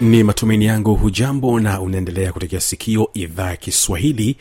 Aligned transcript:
ni 0.00 0.24
matumaini 0.24 0.64
yangu 0.64 0.94
hujambo 0.94 1.60
na 1.60 1.80
unaendelea 1.80 2.32
kutekea 2.32 2.60
sikio 2.60 3.10
idhaa 3.14 3.50
ya 3.50 3.56
kiswahili 3.56 4.36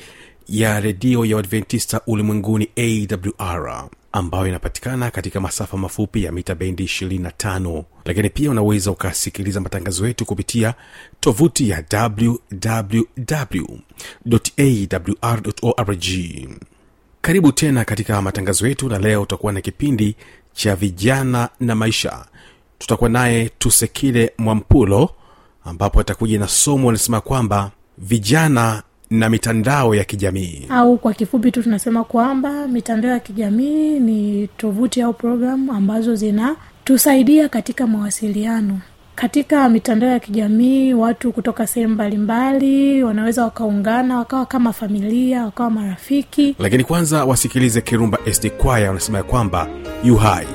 ya 0.47 0.79
redio 0.79 1.25
ya 1.25 1.35
uadventista 1.35 2.01
ulimwenguni 2.07 2.67
awr 2.77 3.89
ambayo 4.11 4.47
inapatikana 4.47 5.11
katika 5.11 5.39
masafa 5.39 5.77
mafupi 5.77 6.23
ya 6.23 6.31
mita 6.31 6.55
bendi 6.55 6.83
25 6.83 7.83
lakini 8.05 8.29
pia 8.29 8.51
unaweza 8.51 8.91
ukasikiliza 8.91 9.61
matangazo 9.61 10.07
yetu 10.07 10.25
kupitia 10.25 10.73
tovuti 11.19 11.69
ya 11.69 11.83
wwwawr 11.93 13.03
karibu 17.21 17.51
tena 17.51 17.85
katika 17.85 18.21
matangazo 18.21 18.67
yetu 18.67 18.89
na 18.89 18.99
leo 18.99 19.21
utakuwa 19.21 19.53
na 19.53 19.61
kipindi 19.61 20.15
cha 20.53 20.75
vijana 20.75 21.49
na 21.59 21.75
maisha. 21.75 22.25
Tutakuwa 22.79 23.09
naye 23.09 23.49
tusekile 23.49 24.33
mwampulo 24.37 25.09
ambapo 25.69 25.99
atakuja 25.99 26.39
na 26.39 26.47
somo 26.47 26.91
linasema 26.91 27.21
kwamba 27.21 27.71
vijana 27.97 28.83
na 29.09 29.29
mitandao 29.29 29.95
ya 29.95 30.03
kijamii. 30.03 30.65
Au 30.69 30.97
kwa 30.97 31.13
kifupi 31.13 31.51
tu 31.51 31.63
tunasema 31.63 32.03
kwamba 32.03 32.67
mitandao 32.67 33.11
ya 33.11 33.19
kijamii 33.19 33.99
ni 33.99 34.47
tovuti 34.57 35.01
au 35.01 35.13
programu 35.13 35.73
ambazo 35.73 36.15
zinatusaidia 36.15 37.49
katika 37.49 37.87
mawasiliano. 37.87 38.79
Katika 39.15 39.69
mitandao 39.69 40.09
ya 40.09 40.19
kijamii 40.19 40.93
watu 40.93 41.31
kutoka 41.31 41.67
sehemu 41.67 41.93
mbalimbali 41.93 43.03
wanaweza 43.03 43.43
wakaungana 43.43 44.17
wakawa 44.17 44.45
kama 44.45 44.73
familia 44.73 45.43
wakawa 45.45 45.69
marafiki. 45.69 46.55
Lakini 46.59 46.83
kwanza 46.83 47.25
wasikilize 47.25 47.81
kirumba 47.81 48.17
sd 48.33 48.49
kwaya 48.49 48.87
wanasema 48.87 49.17
ya 49.17 49.23
kwamba 49.23 49.67
yu 50.03 50.15
hai 50.17 50.47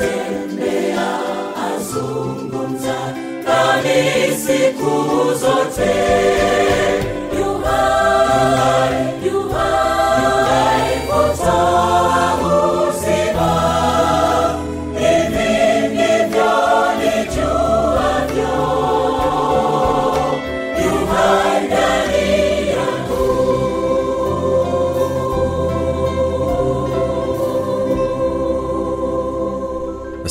anatembea 0.00 1.08
azungumza 1.74 2.96
nami 3.44 4.36
siku 4.36 5.34
zote. 5.34 6.57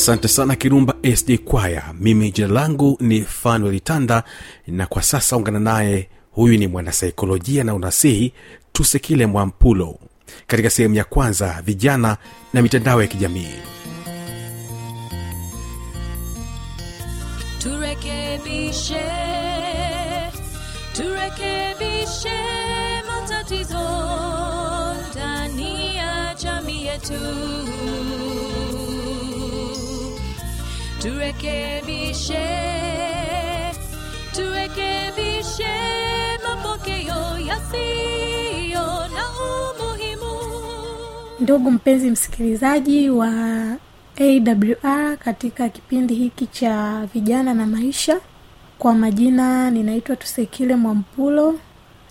Asante 0.08 0.28
sana 0.28 0.56
kirumba 0.56 0.94
sd 1.16 1.38
kwaya. 1.38 1.84
Mimi 2.00 2.32
jina 2.32 2.48
langu 2.48 2.98
ni 3.02 3.22
fanuel 3.22 3.80
tanda 3.80 4.24
na 4.68 4.86
kwa 4.86 5.02
sasa 5.04 5.38
ungana 5.38 5.60
naye. 5.60 6.10
Huyu 6.32 6.58
ni 6.60 6.68
mwanasaikolojia 6.68 7.64
na 7.64 7.74
unasihi 7.76 8.34
tusekile 8.72 9.26
mwampulo. 9.26 10.00
Katika 10.48 10.70
sehemu 10.70 10.96
ya 10.96 11.04
kwanza 11.04 11.62
vijana 11.66 12.18
na 12.54 12.62
mitandao 12.62 13.02
ya 13.02 13.08
kijamii. 13.08 13.54
Turekebishe 17.60 19.06
turekebishe 20.94 22.40
matatizo 23.08 23.90
ndani 25.12 25.96
ya 25.96 26.36
jamii 26.44 26.86
yetu 26.86 27.14
turekebishe 31.08 32.46
turekebishe 34.36 35.74
mapokeo 36.44 37.40
yasiyo 37.48 38.86
na 39.16 39.24
umuhimu. 39.40 40.34
Ndugu 41.40 41.72
mpenzi 41.72 42.12
msikilizaji 42.12 43.10
wa 43.10 43.28
awr 44.20 45.18
katika 45.18 45.70
kipindi 45.70 46.16
hiki 46.16 46.48
cha 46.48 47.06
vijana 47.14 47.54
na 47.54 47.66
maisha 47.66 48.20
kwa 48.80 48.94
majina 48.94 49.72
ninaitwa 49.72 50.16
tusekile 50.16 50.76
mwampulo 50.76 51.60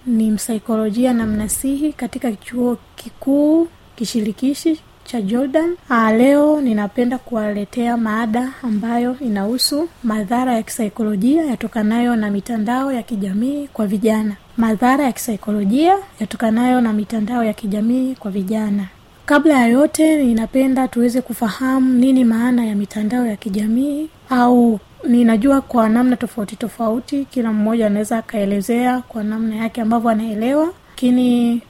ni 0.06 0.30
msaikolojia 0.30 1.12
na 1.12 1.26
mnasihi 1.26 1.92
katika 1.92 2.32
chuo 2.32 2.78
kikuu 2.96 3.68
kishirikishi 3.96 4.80
cha 5.06 5.20
jordan. 5.20 5.76
Aa, 5.90 6.12
leo 6.12 6.60
ninapenda 6.60 7.18
kuwaletea 7.18 7.96
maada 7.96 8.52
ambayo 8.62 9.16
inahusu 9.20 9.88
madhara 10.04 10.54
ya 10.54 10.62
kisaikolojia 10.62 11.44
yatokanayo 11.44 12.16
na 12.16 12.30
mitandao 12.30 12.92
ya 12.92 13.02
kijamii 13.02 13.68
kwa 13.72 13.86
vijana. 13.86 14.36
Madhara 14.56 15.04
ya 15.04 15.12
kisaikolojia 15.12 15.94
yatokanayo 16.20 16.80
na 16.80 16.92
mitandao 16.92 17.44
ya 17.44 17.52
kijamii 17.52 18.14
kwa 18.14 18.30
vijana. 18.30 18.84
Kabla 19.26 19.54
ya 19.54 19.66
yote 19.66 20.24
ninapenda 20.24 20.88
tuweze 20.88 21.20
kufahamu 21.22 21.92
nini 21.92 22.24
maana 22.24 22.64
ya 22.64 22.74
mitandao 22.74 23.26
ya 23.26 23.36
kijamii 23.36 24.08
au 24.30 24.80
ninajua 25.08 25.60
kwa 25.60 25.88
namna 25.88 26.16
tofauti 26.16 26.56
tofauti 26.56 27.24
kila 27.24 27.52
mmoja 27.52 27.86
anaweza 27.86 28.18
akaelezea 28.18 29.00
kwa 29.08 29.24
namna 29.24 29.56
yake 29.56 29.80
ambavyo 29.80 30.10
anaelewa 30.10 30.72
lakini 30.90 31.62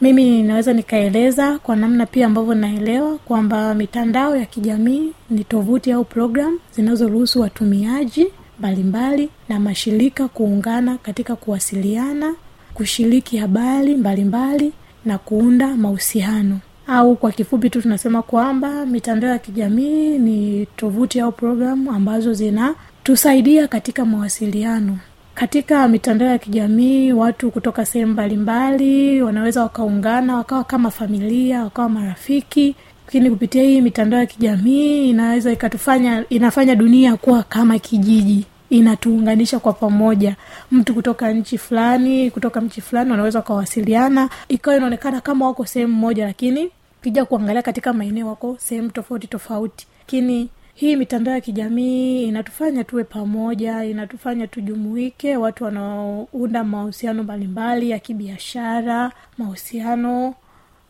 mimi 0.00 0.24
ninaweza 0.24 0.72
nikaeleza 0.72 1.58
kwa 1.58 1.76
namna 1.76 2.06
pia 2.06 2.26
ambavyo 2.26 2.54
naelewa 2.54 3.18
kwamba 3.18 3.74
mitandao 3.74 4.36
ya 4.36 4.46
kijamii 4.46 5.12
ni 5.30 5.44
tovuti 5.44 5.92
au 5.92 6.04
program 6.04 6.58
zinazoruhusu 6.76 7.40
watumiaji 7.40 8.26
mbalimbali 8.58 9.28
na 9.48 9.60
mashirika 9.60 10.28
kuungana 10.28 10.98
katika 10.98 11.36
kuwasiliana 11.36 12.34
kushiriki 12.74 13.36
habari 13.36 13.96
mbalimbali 13.96 14.72
na 15.04 15.18
kuunda 15.18 15.76
mahusiano. 15.76 16.58
Au 16.86 17.16
kwa 17.16 17.32
kifupi 17.32 17.70
tu 17.70 17.82
tunasema 17.82 18.22
kwamba 18.22 18.86
mitandao 18.86 19.30
ya 19.30 19.38
kijamii 19.38 20.18
ni 20.18 20.66
tovuti 20.76 21.20
au 21.20 21.32
programu 21.32 21.92
ambazo 21.92 22.32
zinatusaidia 22.34 23.68
katika 23.68 24.04
mawasiliano 24.04 24.98
katika 25.40 25.88
mitandao 25.88 26.28
ya 26.28 26.38
kijamii 26.38 27.12
watu 27.12 27.50
kutoka 27.50 27.86
sehemu 27.86 28.12
mbalimbali 28.12 29.22
wanaweza 29.22 29.62
wakaungana 29.62 30.36
wakawa 30.36 30.64
kama 30.64 30.90
familia 30.90 31.64
wakawa 31.64 31.88
marafiki. 31.88 32.74
Lakini 33.06 33.30
kupitia 33.30 33.62
hii 33.62 33.80
mitandao 33.80 34.20
ya 34.20 34.26
kijamii 34.26 35.10
inaweza 35.10 35.52
ikatufanya 35.52 36.24
inafanya 36.28 36.74
dunia 36.74 37.16
kuwa 37.16 37.42
kama 37.42 37.78
kijiji. 37.78 38.46
Inatuunganisha 38.70 39.58
kwa 39.58 39.72
pamoja. 39.72 40.36
Mtu 40.70 40.94
kutoka 40.94 41.32
nchi 41.32 41.58
fulani 41.58 42.30
kutoka 42.30 42.60
mchi 42.60 42.80
fulani 42.80 43.10
wanaweza 43.10 43.38
wakawasiliana. 43.38 44.28
Ikawa 44.48 44.76
inaonekana 44.76 45.20
kama 45.20 45.46
wako 45.46 45.66
sehemu 45.66 45.94
moja 45.94 46.26
lakini 46.26 46.70
kija 47.02 47.24
kuangalia 47.24 47.62
katika 47.62 47.92
maeneo 47.92 48.26
wako 48.28 48.56
sehemu 48.58 48.90
tofauti 48.90 49.26
tofauti. 49.26 49.86
Lakini 50.00 50.48
hii 50.74 50.96
mitandao 50.96 51.34
ya 51.34 51.40
kijamii 51.40 52.22
inatufanya 52.24 52.84
tuwe 52.84 53.04
pamoja 53.04 53.84
inatufanya 53.84 54.46
tujumuike 54.46 55.36
watu 55.36 55.64
wanaounda 55.64 56.64
mahusiano 56.64 57.22
mbalimbali 57.22 57.90
ya 57.90 57.98
kibiashara 57.98 59.12
mahusiano 59.38 60.34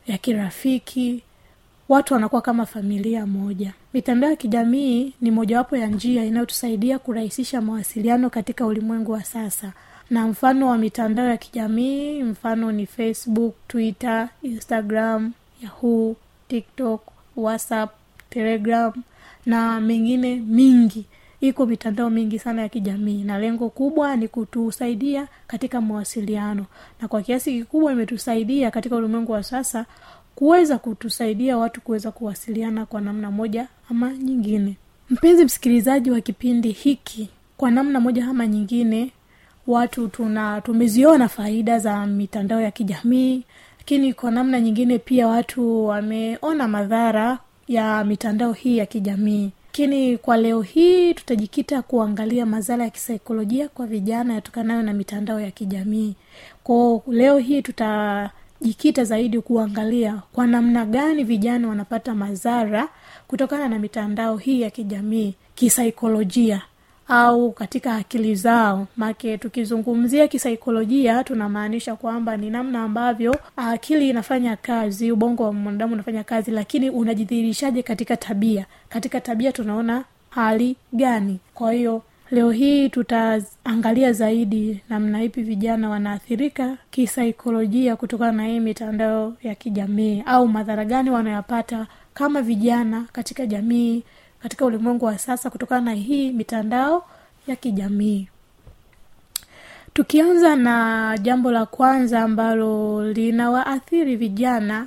ya 0.07 0.19
kirafiki. 0.19 1.23
Watu 1.89 2.15
wanakuwa 2.15 2.43
kama 2.43 2.67
familia 2.67 3.27
moja. 3.27 3.73
Mitandao 3.95 4.31
ya 4.31 4.37
kijamii 4.37 5.13
ni 5.21 5.31
mojawapo 5.31 5.77
ya 5.77 5.87
njia 5.87 6.25
inayotusaidia 6.25 6.99
kurahisisha 6.99 7.61
mawasiliano 7.61 8.31
katika 8.31 8.67
ulimwengu 8.67 9.13
wa 9.13 9.25
sasa. 9.25 9.73
Na 10.11 10.27
mfano 10.29 10.67
wa 10.69 10.79
mitandao 10.79 11.27
ya 11.29 11.37
kijamii 11.37 12.23
mfano 12.23 12.73
ni 12.73 12.87
facebook 12.87 13.55
twitter 13.69 14.29
instagram 14.43 15.33
yahoo 15.63 16.15
tiktok 16.49 17.03
whatsapp 17.37 17.91
telegram 18.31 18.93
na 19.47 19.81
mengine 19.81 20.37
mingi. 20.37 21.05
Iko 21.41 21.67
mitandao 21.67 22.11
mingi 22.11 22.39
sana 22.39 22.63
ya 22.63 22.69
kijamii 22.69 23.23
na 23.25 23.39
lengo 23.39 23.69
kubwa 23.71 24.17
ni 24.17 24.29
kutusaidia 24.29 25.29
katika 25.47 25.81
mawasiliano. 25.81 26.67
Na 27.01 27.09
kwa 27.09 27.23
kiasi 27.23 27.53
kikubwa 27.59 27.93
imetusaidia 27.93 28.71
katika 28.71 28.97
ulimwengu 28.97 29.33
wa 29.33 29.43
sasa 29.43 29.87
kuweza 30.35 30.79
kutusaidia 30.79 31.57
watu 31.59 31.81
kuweza 31.81 32.11
kuwasiliana 32.13 32.87
kwa 32.87 33.01
namna 33.01 33.31
moja 33.31 33.67
ama 33.91 34.13
nyingine. 34.13 34.77
Mpenzi 35.11 35.45
msikilizaji 35.45 36.11
wa 36.11 36.21
kipindi 36.21 36.71
hiki 36.73 37.29
kwa 37.57 37.71
namna 37.71 38.01
moja 38.01 38.27
ama 38.27 38.47
nyingine 38.47 39.11
watu 39.67 40.09
tuna 40.09 40.61
tumeziona 40.61 41.29
faida 41.29 41.79
za 41.79 42.07
mitandao 42.07 42.61
ya 42.61 42.71
kijamii 42.71 43.43
lakini 43.79 44.15
kwa 44.15 44.31
namna 44.31 44.61
nyingine 44.61 44.99
pia 44.99 45.27
watu 45.29 45.87
wameona 45.87 46.69
madhara 46.69 47.39
ya 47.71 48.05
mitandao 48.05 48.53
hii 48.53 48.79
ya 48.79 48.87
kijamii. 48.87 49.51
Lakini 49.67 50.19
kwa 50.19 50.37
leo 50.37 50.61
hii 50.63 51.15
tutajikita 51.15 51.83
kuangalia 51.83 52.47
madhara 52.47 52.85
ya 52.85 52.91
kisaikolojia 52.91 53.69
kwa 53.69 53.87
vijana 53.87 54.35
yatokanayo 54.35 54.83
na 54.83 54.93
mitandao 54.93 55.41
ya 55.41 55.51
kijamii. 55.51 56.15
Kwao 56.65 57.03
leo 57.09 57.39
hii 57.39 57.63
tutajikita 57.63 59.05
zaidi 59.05 59.41
kuangalia 59.41 60.23
kwa 60.33 60.47
namna 60.47 60.85
gani 60.87 61.25
vijana 61.25 61.69
wanapata 61.69 62.15
madhara 62.15 62.89
kutokana 63.29 63.69
na 63.69 63.79
mitandao 63.79 64.37
hii 64.37 64.61
ya 64.61 64.71
kijamii 64.71 65.35
kisaikolojia 65.55 66.63
au 67.11 67.53
katika 67.53 67.95
akili 67.95 68.35
zao. 68.35 68.87
Make 68.97 69.39
tukizungumzia 69.39 70.29
kisaikolojia 70.29 71.25
tunamaanisha 71.25 71.97
kwamba 71.97 72.37
ni 72.37 72.51
namna 72.51 72.83
ambavyo 72.83 73.37
akili 73.57 74.09
inafanya 74.11 74.57
kazi 74.57 75.13
ubongo 75.13 75.43
wa 75.45 75.53
mwanadamu 75.53 75.93
unafanya 75.95 76.25
kazi 76.25 76.51
lakini 76.51 76.91
unajidhihirishaje 76.91 77.83
katika 77.83 78.17
tabia? 78.17 78.67
Katika 78.89 79.21
tabia 79.21 79.53
tunaona 79.53 80.05
hali 80.31 80.77
gani? 80.93 81.39
Kwa 81.55 81.73
hiyo 81.73 82.03
leo 82.31 82.51
hii 82.51 82.89
tutaangalia 82.89 84.13
zaidi 84.13 84.81
namna 84.89 85.23
ipi 85.23 85.43
vijana 85.43 85.89
wanaathirika 85.91 86.77
kisaikolojia 86.91 87.97
kutokana 87.97 88.33
na 88.33 88.47
hii 88.47 88.61
mitandao 88.61 89.35
ya 89.43 89.55
kijamii 89.55 90.23
au 90.27 90.49
madhara 90.49 90.85
gani 90.85 91.11
wanayapata 91.11 91.87
kama 92.15 92.43
vijana 92.43 93.05
katika 93.13 93.47
jamii 93.47 94.03
katika 94.43 94.65
ulimwengu 94.65 95.05
wa 95.05 95.19
sasa 95.19 95.51
kutokana 95.51 95.81
na 95.81 95.93
hii 95.93 96.33
mitandao 96.33 97.05
ya 97.47 97.57
kijamii. 97.57 98.29
Tukianza 99.95 100.57
na 100.57 101.19
jambo 101.23 101.51
la 101.53 101.67
kwanza 101.67 102.21
ambalo 102.23 103.03
linawaathiri 103.13 104.17
vijana 104.17 104.87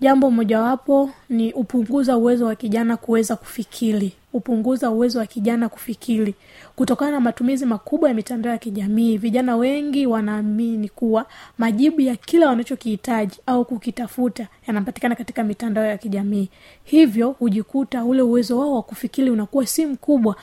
jambo 0.00 0.30
mojawapo 0.30 1.10
ni 1.28 1.52
upunguza 1.52 2.16
uwezo 2.16 2.46
wa 2.46 2.54
kijana 2.54 2.96
kuweza 2.96 3.36
kufikiri. 3.36 4.12
Upunguza 4.32 4.90
uwezo 4.90 5.18
wa 5.18 5.26
kijana 5.26 5.68
kufikiri. 5.68 6.34
Kutokana 6.76 7.10
na 7.10 7.20
matumizi 7.20 7.66
makubwa 7.66 8.08
ya 8.08 8.14
mitandao 8.14 8.52
ya 8.52 8.58
kijamii 8.58 9.16
vijana 9.16 9.56
wengi 9.56 10.06
wanaamini 10.06 10.88
kuwa 10.88 11.26
majibu 11.58 12.00
ya 12.00 12.16
kila 12.16 12.48
wanachokihitaji 12.48 13.38
au 13.46 13.64
kukitafuta 13.64 14.46
yanapatikana 14.66 15.14
katika 15.14 15.44
mitandao 15.44 15.84
ya 15.84 15.98
kijamii. 15.98 16.48
Hivyo 16.84 17.30
hujikuta 17.30 18.04
ule 18.04 18.22
uwezo 18.22 18.58
wao 18.58 18.74
wa 18.74 18.82
kufikiri 18.82 19.30
unakuwa 19.30 19.66
si 19.66 19.86
mkubwa 19.86 20.36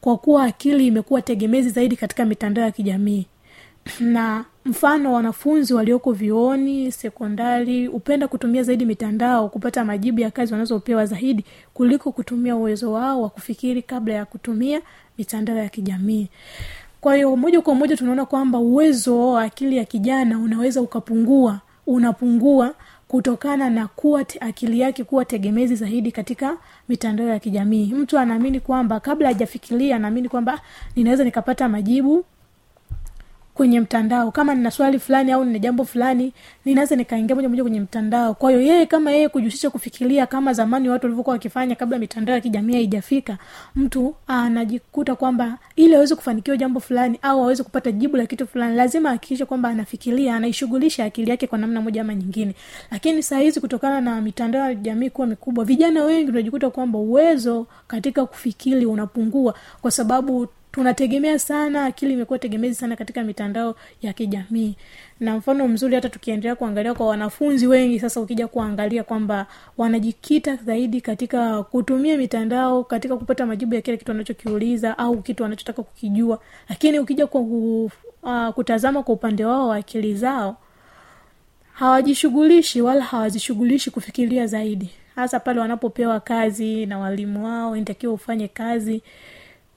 kwa 0.00 0.16
kuwa 0.16 0.44
akili 0.44 0.86
imekuwa 0.86 1.22
tegemezi 1.22 1.70
zaidi 1.70 1.96
katika 1.96 2.24
mitandao 2.24 2.64
ya 2.64 2.70
kijamii. 2.70 3.26
Na 4.00 4.44
mfano 4.64 5.12
wanafunzi 5.12 5.74
walioko 5.74 6.12
vioni 6.12 6.92
sekondari 6.92 7.86
hupenda 7.86 8.28
kutumia 8.28 8.62
zaidi 8.62 8.84
mitandao 8.86 9.48
kupata 9.48 9.84
majibu 9.84 10.20
ya 10.20 10.30
kazi 10.30 10.52
wanazopewa 10.52 11.06
zaidi 11.06 11.44
kuliko 11.74 12.12
kutumia 12.12 12.56
uwezo 12.56 12.92
wao 12.92 13.22
wa 13.22 13.28
kufikiri 13.28 13.82
kabla 13.82 14.14
ya 14.14 14.24
kutumia 14.24 14.80
mitandao 15.18 15.56
ya 15.56 15.68
kijamii. 15.68 16.28
Kwa 17.00 17.14
hiyo 17.14 17.36
moja 17.36 17.60
kwa 17.60 17.74
moja 17.74 17.96
tunaona 17.96 18.24
kwamba 18.26 18.58
uwezo 18.58 19.30
wa 19.32 19.42
akili 19.42 19.76
ya 19.76 19.84
kijana 19.84 20.38
unaweza 20.38 20.82
ukapungua 20.82 21.60
unapungua 21.86 22.74
kutokana 23.08 23.70
na 23.70 23.86
kuwa 23.86 24.24
te, 24.24 24.38
akili 24.40 24.80
yake 24.80 25.04
kuwa 25.04 25.24
tegemezi 25.24 25.74
zaidi 25.76 26.12
katika 26.12 26.56
mitandao 26.88 27.26
ya 27.28 27.38
kijamii. 27.38 27.92
Mtu 27.94 28.18
anaamini 28.18 28.60
kwamba 28.60 29.00
kabla 29.00 29.28
hajafikiria 29.28 29.96
anaamini 29.96 30.28
kwamba 30.28 30.52
"Ah, 30.54 30.60
ninaweza 30.96 31.24
nikapata 31.24 31.68
majibu 31.68 32.24
kwenye 33.54 33.80
mtandao. 33.80 34.30
Kama 34.30 34.54
nina 34.54 34.70
swali 34.70 34.98
fulani 34.98 35.32
au 35.32 35.44
nina 35.44 35.58
jambo 35.58 35.84
fulani 35.84 36.32
ninaweza 36.64 36.96
nikaingia 36.96 37.36
moja 37.36 37.48
moja 37.48 37.62
kwenye 37.62 37.80
mtandao. 37.80 38.34
Kwa 38.34 38.50
hiyo 38.50 38.62
yeye 38.62 38.86
kama 38.86 39.12
yeye 39.12 39.28
kujihusisha 39.28 39.70
kufikiria 39.70 40.26
kama 40.26 40.52
zamani 40.52 40.88
watu 40.88 41.06
walivyokuwa 41.06 41.32
wakifanya 41.32 41.74
kabla 41.74 41.98
mitandao 41.98 42.34
ya 42.34 42.40
kijamii 42.40 42.72
haijafika 42.74 43.38
mtu 43.76 44.14
anajikuta 44.26 45.14
kwamba 45.14 45.58
ili 45.76 45.94
aweze 45.94 46.14
kufanikiwa 46.14 46.56
jambo 46.56 46.80
fulani 46.80 47.18
au 47.22 47.42
aweze 47.44 47.62
kupata 47.62 47.92
jibu 47.92 48.16
la 48.16 48.26
kitu 48.26 48.46
fulani 48.46 48.76
lazima 48.76 49.08
ahakikishe 49.08 49.44
kwamba 49.44 49.68
anafikiria 49.68 50.36
anaishughulisha 50.36 51.04
akili 51.04 51.30
yake 51.30 51.46
kwa 51.46 51.58
namna 51.58 51.80
moja 51.80 52.00
ama 52.00 52.14
nyingine. 52.14 52.54
Lakini 52.90 53.22
saa 53.22 53.40
kutokana 53.60 54.00
na 54.00 54.20
mitandao 54.20 54.66
ya 54.68 54.74
jamii 54.74 55.10
kuwa 55.10 55.26
mikubwa 55.26 55.64
vijana 55.64 56.04
wengi 56.04 56.30
unajikuta 56.30 56.70
kwamba 56.70 56.98
uwezo 56.98 57.66
katika 57.86 58.26
kufikiri 58.26 58.86
unapungua 58.86 59.54
kwa 59.82 59.90
sababu 59.90 60.48
tunategemea 60.74 61.38
sana 61.38 61.84
akili 61.84 62.12
imekuwa 62.12 62.38
tegemezi 62.38 62.74
sana 62.74 62.96
katika 62.96 63.24
mitandao 63.24 63.74
ya 64.02 64.12
kijamii. 64.12 64.74
Na 65.20 65.36
mfano 65.36 65.68
mzuri 65.68 65.94
hata 65.94 66.08
tukiendelea 66.08 66.54
kuangalia 66.56 66.94
kwa 66.94 67.06
wanafunzi 67.06 67.66
wengi 67.66 68.00
sasa 68.00 68.20
ukija 68.20 68.48
kuangalia 68.48 69.04
kwamba 69.04 69.46
wanajikita 69.78 70.56
zaidi 70.56 71.00
katika 71.00 71.62
kutumia 71.62 72.16
mitandao 72.16 72.84
katika 72.84 73.16
kupata 73.16 73.46
majibu 73.46 73.74
ya 73.74 73.80
kile 73.80 73.96
kitu 73.96 74.10
anachokiuliza 74.10 74.98
au 74.98 75.22
kitu 75.22 75.42
wanachotaka 75.42 75.82
kukijua. 75.82 76.40
Lakini 76.68 76.98
ukija 76.98 77.26
kwa 77.26 77.40
ku, 77.40 77.90
uh, 78.22 78.48
kutazama 78.48 79.02
kwa 79.02 79.14
upande 79.14 79.44
wao 79.44 79.68
wa 79.68 79.76
akili 79.76 80.14
zao 80.14 80.56
hawajishughulishi 81.72 82.82
wala 82.82 83.04
hawazishughulishi 83.04 83.90
kufikiria 83.90 84.46
zaidi. 84.46 84.90
Hasa 85.14 85.40
pale 85.40 85.60
wanapopewa 85.60 86.20
kazi 86.20 86.86
na 86.86 86.98
walimu 86.98 87.44
wao 87.44 87.76
inatakiwa 87.76 88.12
ufanye 88.12 88.48
kazi 88.48 89.02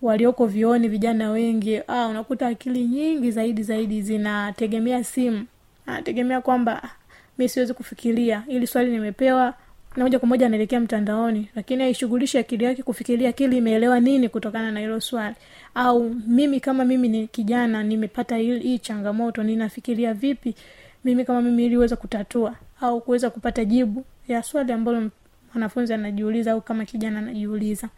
walioko 0.01 0.45
vioni 0.45 0.87
vijana 0.87 1.31
wengi 1.31 1.81
ah, 1.87 2.07
unakuta 2.07 2.47
akili 2.47 2.85
nyingi 2.87 3.31
zaidi 3.31 3.63
zaidi 3.63 4.01
zinategemea 4.01 5.03
simu. 5.03 5.45
Anategemea 5.85 6.41
kwamba 6.41 6.83
"Ah, 6.83 6.89
mi 7.37 7.49
siwezi 7.49 7.73
kufikiria. 7.73 8.43
Ili 8.47 8.67
swali 8.67 8.91
nimepewa 8.91 9.53
na 9.95 10.03
moja 10.03 10.19
kwa 10.19 10.27
moja 10.27 10.45
anaelekea 10.45 10.79
mtandaoni. 10.79 11.49
Lakini 11.55 11.83
aishughulishi 11.83 12.37
akili 12.37 12.63
yake 12.63 12.83
kufikiria 12.83 13.29
akili 13.29 13.57
imeelewa 13.57 13.99
nini 13.99 14.29
kutokana 14.29 14.71
na 14.71 14.79
hilo 14.79 15.01
swali. 15.01 15.35
Au 15.75 16.09
mimi 16.27 16.59
kama 16.59 16.85
mimi 16.85 17.07
ni 17.09 17.27
kijana 17.27 17.83
nimepata 17.83 18.37
hii 18.37 18.79
changamoto 18.79 19.43
ninafikiria 19.43 20.13
vipi 20.13 20.55
mimi 21.03 21.25
kama 21.25 21.41
mimi 21.41 21.65
ili 21.65 21.77
uweze 21.77 21.95
kutatua? 21.95 22.55
Au 22.81 23.01
kuweza 23.01 23.29
kupata 23.29 23.65
jibu 23.65 24.05
ya 24.27 24.43
swali 24.43 24.71
ambalo 24.71 25.09
mwanafunzi 25.53 25.93
anajiuliza 25.93 26.51
au 26.51 26.61
kama 26.61 26.85
kijana 26.85 27.19
anajiuliza 27.19 27.89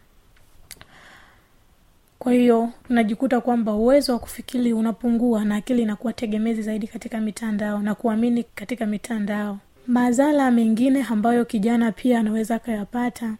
kwa 2.22 2.32
hiyo 2.32 2.70
unajikuta 2.90 3.40
kwamba 3.40 3.72
uwezo 3.74 4.12
wa 4.12 4.18
kufikiri 4.18 4.72
unapungua 4.72 5.44
na 5.44 5.56
akili 5.56 5.82
inakuwa 5.82 6.12
tegemezi 6.12 6.62
zaidi 6.62 6.86
katika 6.86 7.20
mitandao 7.20 7.78
na 7.78 7.94
kuamini 7.94 8.42
katika 8.54 8.86
mitandao. 8.86 9.58
Madhara 9.86 10.50
mengine 10.50 11.06
ambayo 11.10 11.44
kijana 11.44 11.92
pia 11.92 12.20
anaweza 12.20 12.54
akayapata 12.54 13.34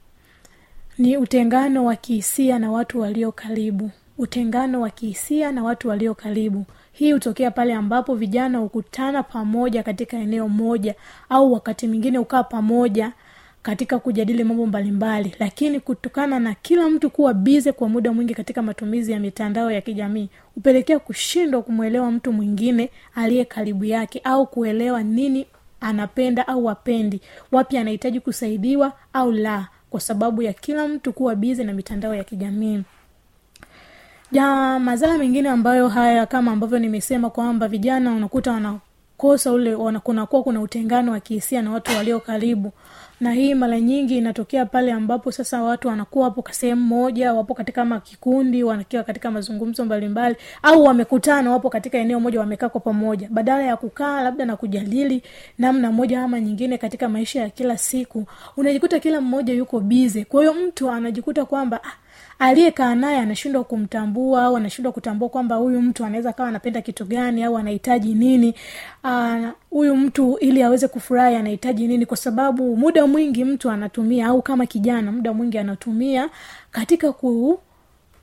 ni 0.98 1.16
utengano 1.16 1.84
wa 1.84 1.96
kihisia 1.96 2.58
na 2.58 2.70
watu 2.72 3.00
walio 3.00 3.32
karibu. 3.32 3.90
Utengano 4.18 4.80
wa 4.80 4.90
kihisia 4.90 5.52
na 5.52 5.62
watu 5.62 5.88
walio 5.88 6.14
karibu. 6.14 6.64
Hii 6.92 7.12
hutokea 7.12 7.50
pale 7.50 7.74
ambapo 7.74 8.14
vijana 8.14 8.58
hukutana 8.58 9.22
pamoja 9.22 9.82
katika 9.82 10.16
eneo 10.16 10.48
moja 10.48 10.94
au 11.28 11.52
wakati 11.52 11.88
mwingine 11.88 12.18
hukaa 12.18 12.42
pamoja 12.42 13.12
katika 13.62 13.98
kujadili 13.98 14.44
mambo 14.44 14.66
mbalimbali 14.66 15.34
lakini 15.38 15.80
kutokana 15.80 16.38
na 16.38 16.54
kila 16.54 16.88
mtu 16.88 17.10
kuwa 17.10 17.34
bize 17.34 17.72
kwa 17.72 17.88
muda 17.88 18.12
mwingi 18.12 18.34
katika 18.34 18.62
matumizi 18.62 19.12
ya 19.12 19.20
mitandao 19.20 19.70
ya 19.70 19.80
kijamii 19.80 20.28
hupelekea 20.54 20.98
kushindwa 20.98 21.62
kumwelewa 21.62 22.10
mtu 22.10 22.32
mwingine 22.32 22.90
aliye 23.14 23.44
karibu 23.44 23.84
yake 23.84 24.20
au 24.24 24.46
kuelewa 24.46 25.02
nini 25.02 25.46
anapenda 25.80 26.48
au 26.48 26.70
apendi 26.70 27.20
wapi 27.52 27.78
anahitaji 27.78 28.20
kusaidiwa 28.20 28.92
au 29.12 29.32
la 29.32 29.68
kwa 29.90 30.00
sababu 30.00 30.42
ya 30.42 30.52
kila 30.52 30.88
mtu 30.88 31.12
kuwa 31.12 31.34
bize 31.34 31.64
na 31.64 31.72
mitandao 31.72 32.14
ya 32.14 32.24
kijamii. 32.24 32.82
Ja 34.32 34.78
madhara 34.78 35.18
mengine 35.18 35.48
ambayo 35.48 35.88
haya 35.88 36.26
kama 36.26 36.52
ambavyo 36.52 36.78
nimesema 36.78 37.30
kwamba 37.30 37.68
vijana 37.68 38.12
unakuta 38.12 38.52
wanakosa 38.52 39.52
ule 39.52 39.74
wana- 39.74 40.00
kunakuwa 40.00 40.42
kuna 40.42 40.60
utengano 40.60 41.12
wa 41.12 41.20
kihisia 41.20 41.62
na 41.62 41.70
watu 41.70 41.92
walio 41.96 42.20
karibu 42.20 42.72
na 43.20 43.32
hii 43.32 43.54
mara 43.54 43.80
nyingi 43.80 44.18
inatokea 44.18 44.66
pale 44.66 44.92
ambapo 44.92 45.32
sasa 45.32 45.62
watu 45.62 45.88
wanakuwa 45.88 46.24
wapo 46.24 46.44
sehemu 46.50 46.80
moja 46.86 47.32
wapo 47.34 47.54
katika 47.54 47.84
makikundi 47.84 48.64
wanakiwa 48.64 49.02
katika 49.04 49.30
mazungumzo 49.30 49.84
mbalimbali 49.84 50.36
au 50.62 50.84
wamekutana 50.84 51.50
wapo 51.50 51.70
katika 51.70 51.98
eneo 51.98 52.20
moja 52.20 52.40
wamekaa 52.40 52.68
kwa 52.68 52.80
pamoja. 52.80 53.28
Badala 53.30 53.62
ya 53.62 53.76
kukaa 53.76 54.22
labda 54.22 54.44
na 54.44 54.56
kujadili 54.56 55.22
namna 55.58 55.92
moja 55.92 56.22
ama 56.22 56.40
nyingine 56.40 56.78
katika 56.78 57.08
maisha 57.08 57.40
ya 57.40 57.50
kila 57.50 57.78
siku 57.78 58.24
unajikuta 58.56 59.00
kila 59.00 59.20
mmoja 59.20 59.54
yuko 59.54 59.80
bize 59.80 60.24
kwa 60.24 60.40
hiyo 60.40 60.54
mtu 60.54 60.90
anajikuta 60.90 61.44
kwamba 61.44 61.84
ah, 61.84 61.92
aliyekaa 62.38 62.94
naye 62.94 63.18
anashindwa 63.18 63.64
kumtambua 63.64 64.42
au 64.44 64.56
anashindwa 64.56 64.92
kutambua 64.92 65.28
kwamba 65.28 65.56
huyu 65.56 65.82
mtu 65.82 66.04
anaweza 66.04 66.32
kawa 66.32 66.48
anapenda 66.48 66.82
kitu 66.82 67.04
gani 67.04 67.44
au 67.44 67.58
anahitaji 67.58 68.14
nini. 68.14 68.54
Huyu 69.70 69.90
huyu 69.90 69.96
mtu 69.96 70.38
ili 70.38 70.62
aweze 70.62 70.88
kufurahi 70.88 71.36
anahitaji 71.36 71.86
nini 71.86 72.06
kwa 72.06 72.16
sababu 72.16 72.76
muda 72.76 73.06
mwingi 73.06 73.44
mtu 73.44 73.70
anatumia 73.70 74.26
au 74.26 74.42
kama 74.42 74.66
kijana 74.66 75.12
muda 75.12 75.32
mwingi 75.32 75.58
anatumia 75.58 76.30
katika 76.70 77.12
ku 77.12 77.60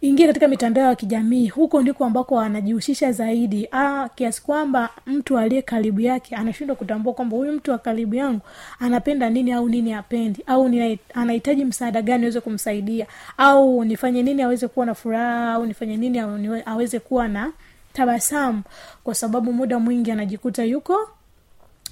ingia 0.01 0.27
katika 0.27 0.47
mitandao 0.47 0.85
ya 0.89 0.95
kijamii. 0.95 1.47
Huko 1.47 1.81
ndiko 1.81 2.05
ambako 2.05 2.39
anajihusisha 2.39 3.11
zaidi. 3.11 3.69
Kiasi 4.15 4.41
kwamba 4.43 4.89
mtu 5.05 5.37
aliye 5.37 5.61
karibu 5.61 6.01
yake 6.01 6.35
anashindwa 6.35 6.75
kutambua 6.75 7.13
kwamba 7.13 7.37
huyu 7.37 7.51
mtu 7.53 7.71
wa 7.71 7.77
karibu 7.77 8.15
yangu 8.15 8.41
anapenda 8.79 9.29
nini 9.29 9.51
au 9.51 9.69
nini 9.69 9.93
apendi 9.93 10.43
au 10.47 10.71
anahitaji 11.13 11.65
msaada 11.65 12.01
gani 12.01 12.23
aweze 12.23 12.39
kumsaidia 12.41 13.07
au 13.37 13.83
nifanye 13.85 14.23
nini 14.23 14.41
aweze 14.41 14.67
kuwa 14.67 14.85
na 14.85 14.95
furaha 14.95 15.53
au 15.53 15.65
nifanye 15.65 15.97
nini 15.97 16.19
aweze 16.65 16.99
kuwa 16.99 17.27
na 17.27 17.51
tabasamu. 17.93 18.61
Kwa 19.03 19.15
sababu 19.15 19.53
muda 19.53 19.79
mwingi 19.79 20.11
anajikuta 20.11 20.63
yuko 20.63 21.09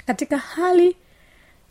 katika 0.08 0.38
hali 0.38 0.96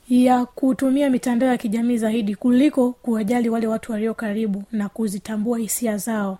ya 0.08 0.46
kutumia 0.46 1.10
mitandao 1.10 1.48
ya 1.48 1.56
kijamii 1.56 1.96
zaidi 1.96 2.34
kuliko 2.34 2.92
kuwajali 2.92 3.48
wale 3.48 3.66
watu 3.66 3.92
walio 3.92 4.14
karibu 4.14 4.62
na 4.72 4.88
kuzitambua 4.88 5.58
hisia 5.58 5.96
zao. 5.96 6.38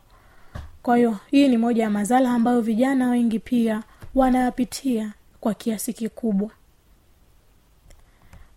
Kwa 0.82 0.96
hiyo 0.96 1.16
hii 1.30 1.48
ni 1.48 1.56
moja 1.56 1.82
ya 1.82 1.90
madhara 1.90 2.30
ambayo 2.30 2.60
vijana 2.60 3.10
wengi 3.10 3.38
pia 3.38 3.82
wanayapitia 4.14 5.12
kwa 5.40 5.54
kiasi 5.54 5.92
kikubwa. 5.92 6.50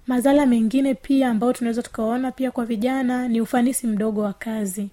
Madhara 0.07 0.45
mengine 0.45 0.93
pia 0.93 1.29
ambayo 1.29 1.53
tunaweza 1.53 1.81
tukaona 1.83 2.31
pia 2.31 2.51
kwa 2.51 2.65
vijana 2.65 3.27
ni 3.27 3.41
ufanisi 3.41 3.87
mdogo 3.87 4.21
wa 4.21 4.33
kazi. 4.33 4.89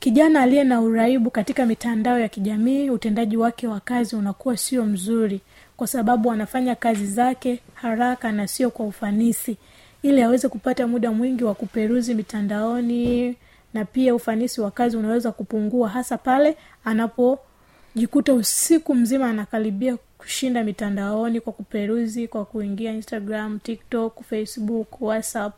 Kijana 0.00 0.40
aliye 0.42 0.64
na 0.64 0.80
uraibu 0.80 1.30
katika 1.30 1.66
mitandao 1.66 2.18
ya 2.18 2.28
kijamii 2.28 2.90
utendaji 2.90 3.36
wake 3.36 3.66
wa 3.66 3.80
kazi 3.80 4.16
unakuwa 4.16 4.56
sio 4.56 4.84
mzuri 4.86 5.40
kwa 5.80 5.86
sababu 5.86 6.32
anafanya 6.32 6.74
kazi 6.74 7.06
zake 7.06 7.60
haraka 7.74 8.32
na 8.32 8.46
sio 8.48 8.70
kwa 8.70 8.86
ufanisi. 8.86 9.56
Ili 10.02 10.22
aweze 10.22 10.48
kupata 10.48 10.86
muda 10.86 11.12
mwingi 11.12 11.44
wa 11.44 11.54
kuperuzi 11.54 12.14
mitandaoni 12.14 13.36
na 13.74 13.84
pia 13.84 14.14
ufanisi 14.14 14.60
wa 14.60 14.70
kazi 14.70 14.96
unaweza 14.96 15.32
kupungua 15.32 15.88
hasa 15.88 16.18
pale 16.18 16.56
anapojikuta 16.84 18.34
usiku 18.34 18.94
mzima 18.94 19.30
anakaribia 19.30 19.96
kushinda 20.18 20.64
mitandaoni 20.64 21.40
kwa 21.40 21.52
kuperuzi 21.52 22.28
kwa 22.28 22.44
kuingia 22.44 22.92
instagram 22.92 23.58
tiktok 23.58 24.22
facebook 24.22 25.00
whatsapp. 25.02 25.54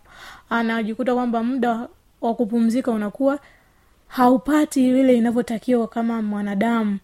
Anajikuta 0.50 1.14
kwamba 1.14 1.43
muda 1.43 1.88
wa 2.21 2.35
kupumzika 2.35 2.91
unakuwa 2.91 3.38
haupati 4.09 4.93
vile 4.93 5.17
inavyotakiwa 5.17 5.88
kama 5.88 6.23
mwanadamu 6.23 6.99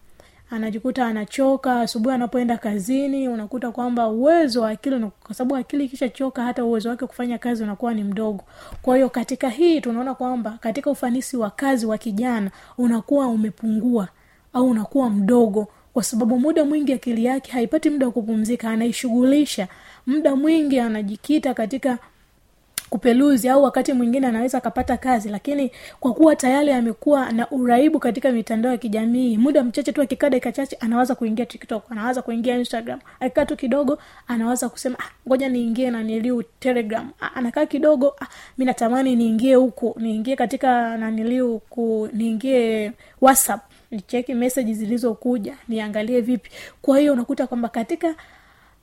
anajikuta 0.51 1.05
anachoka 1.07 1.81
asubuhi 1.81 2.15
anapoenda 2.15 2.57
kazini 2.57 3.27
unakuta 3.29 3.71
kwamba 3.71 4.07
uwezo 4.07 4.61
wa 4.61 4.69
akili 4.69 5.05
kwa 5.23 5.35
sababu 5.35 5.55
akili 5.55 5.85
ikishachoka 5.85 6.43
hata 6.43 6.63
uwezo 6.65 6.89
wake 6.89 7.05
kufanya 7.05 7.37
kazi 7.37 7.63
unakuwa 7.63 7.93
ni 7.93 8.03
mdogo. 8.03 8.43
Kwa 8.81 8.95
hiyo 8.95 9.09
katika 9.09 9.49
hii 9.49 9.81
tunaona 9.81 10.15
kwamba 10.15 10.57
katika 10.61 10.91
ufanisi 10.91 11.37
wa 11.37 11.49
kazi 11.49 11.85
wa 11.85 11.97
kijana 11.97 12.51
unakuwa 12.77 13.27
umepungua 13.27 14.07
au 14.53 14.69
unakuwa 14.69 15.09
mdogo 15.09 15.67
kwa 15.93 16.03
sababu 16.03 16.39
muda 16.39 16.65
mwingi 16.65 16.93
akili 16.93 17.25
yake 17.25 17.51
haipati 17.51 17.89
muda 17.89 18.05
wa 18.05 18.11
kupumzika 18.11 18.69
anaishughulisha. 18.69 19.67
Muda 20.07 20.35
mwingi 20.35 20.79
anajikita 20.79 21.53
katika 21.53 21.97
kupeluzi 22.89 23.49
au 23.49 23.63
wakati 23.63 23.93
mwingine 23.93 24.27
anaweza 24.27 24.57
akapata 24.57 24.97
kazi 24.97 25.29
lakini 25.29 25.71
kwa 25.99 26.13
kuwa 26.13 26.35
tayari 26.35 26.71
amekuwa 26.71 27.31
na 27.31 27.49
uraibu 27.51 27.99
katika 27.99 28.31
mitandao 28.31 28.71
ya 28.71 28.77
kijamii 28.77 29.37
muda 29.37 29.63
mchache 29.63 29.91
tu 29.91 30.01
akikaa 30.01 30.29
dakika 30.29 30.51
chache 30.51 30.75
anawaza 30.79 31.15
kuingia 31.15 31.45
tiktok 31.45 31.91
anawaza 31.91 32.21
kuingia 32.21 32.57
instagram. 32.57 32.99
Akikaa 33.19 33.45
tu 33.45 33.55
kidogo 33.57 33.97
anawaza 34.27 34.69
kusema 34.69 34.99
"Ah, 34.99 35.09
ngoja 35.27 35.49
niingie 35.49 35.91
naniliu 35.91 36.43
telegram. 36.43 37.09
Ah, 37.21 37.33
anakaa 37.35 37.65
kidogo 37.65 38.15
ah, 38.21 38.27
mi 38.57 38.65
natamani 38.65 39.15
niingie 39.15 39.55
huku 39.55 39.95
niingie 39.99 40.35
katika 40.35 40.97
naniliu 40.97 41.59
ku 41.59 42.09
niingie 42.13 42.91
whatsapp 43.21 43.61
nicheki 43.91 44.33
meseji 44.33 44.73
zilizokuja 44.73 45.55
niangalie 45.67 46.21
vipi. 46.21 46.49
Kwa 46.81 46.99
hiyo 46.99 47.13
unakuta 47.13 47.47
kwamba 47.47 47.69
katika 47.69 48.15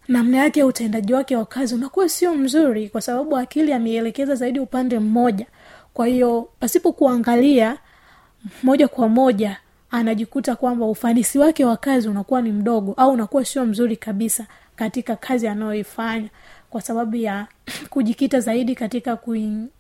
namna 0.08 0.36
yake 0.38 0.60
ya 0.60 0.66
utendaji 0.66 1.14
wake 1.14 1.36
wa 1.36 1.44
kazi 1.46 1.74
unakuwa 1.74 2.08
sio 2.08 2.34
mzuri 2.34 2.88
kwa 2.88 3.00
sababu 3.00 3.36
akili 3.36 3.72
ameielekeza 3.72 4.34
zaidi 4.34 4.60
upande 4.60 4.98
mmoja. 4.98 5.46
Kwa 5.94 6.06
hiyo 6.06 6.48
pasipo 6.60 6.92
kuangalia 6.92 7.78
moja 8.62 8.88
kwa 8.88 9.08
moja 9.08 9.56
anajikuta 9.90 10.56
kwamba 10.56 10.86
ufanisi 10.86 11.38
wake 11.38 11.64
wa 11.64 11.76
kazi 11.76 12.08
unakuwa 12.08 12.42
ni 12.42 12.52
mdogo 12.52 12.92
au 12.96 13.10
unakuwa 13.10 13.44
sio 13.44 13.66
mzuri 13.66 13.96
kabisa 13.96 14.46
katika 14.76 15.16
kazi 15.16 15.48
anayoifanya. 15.48 16.28
Kwa 16.70 16.80
sababu 16.80 17.16
ya 17.16 17.46
kujikita 17.90 18.40
zaidi 18.40 18.74
katika 18.74 19.16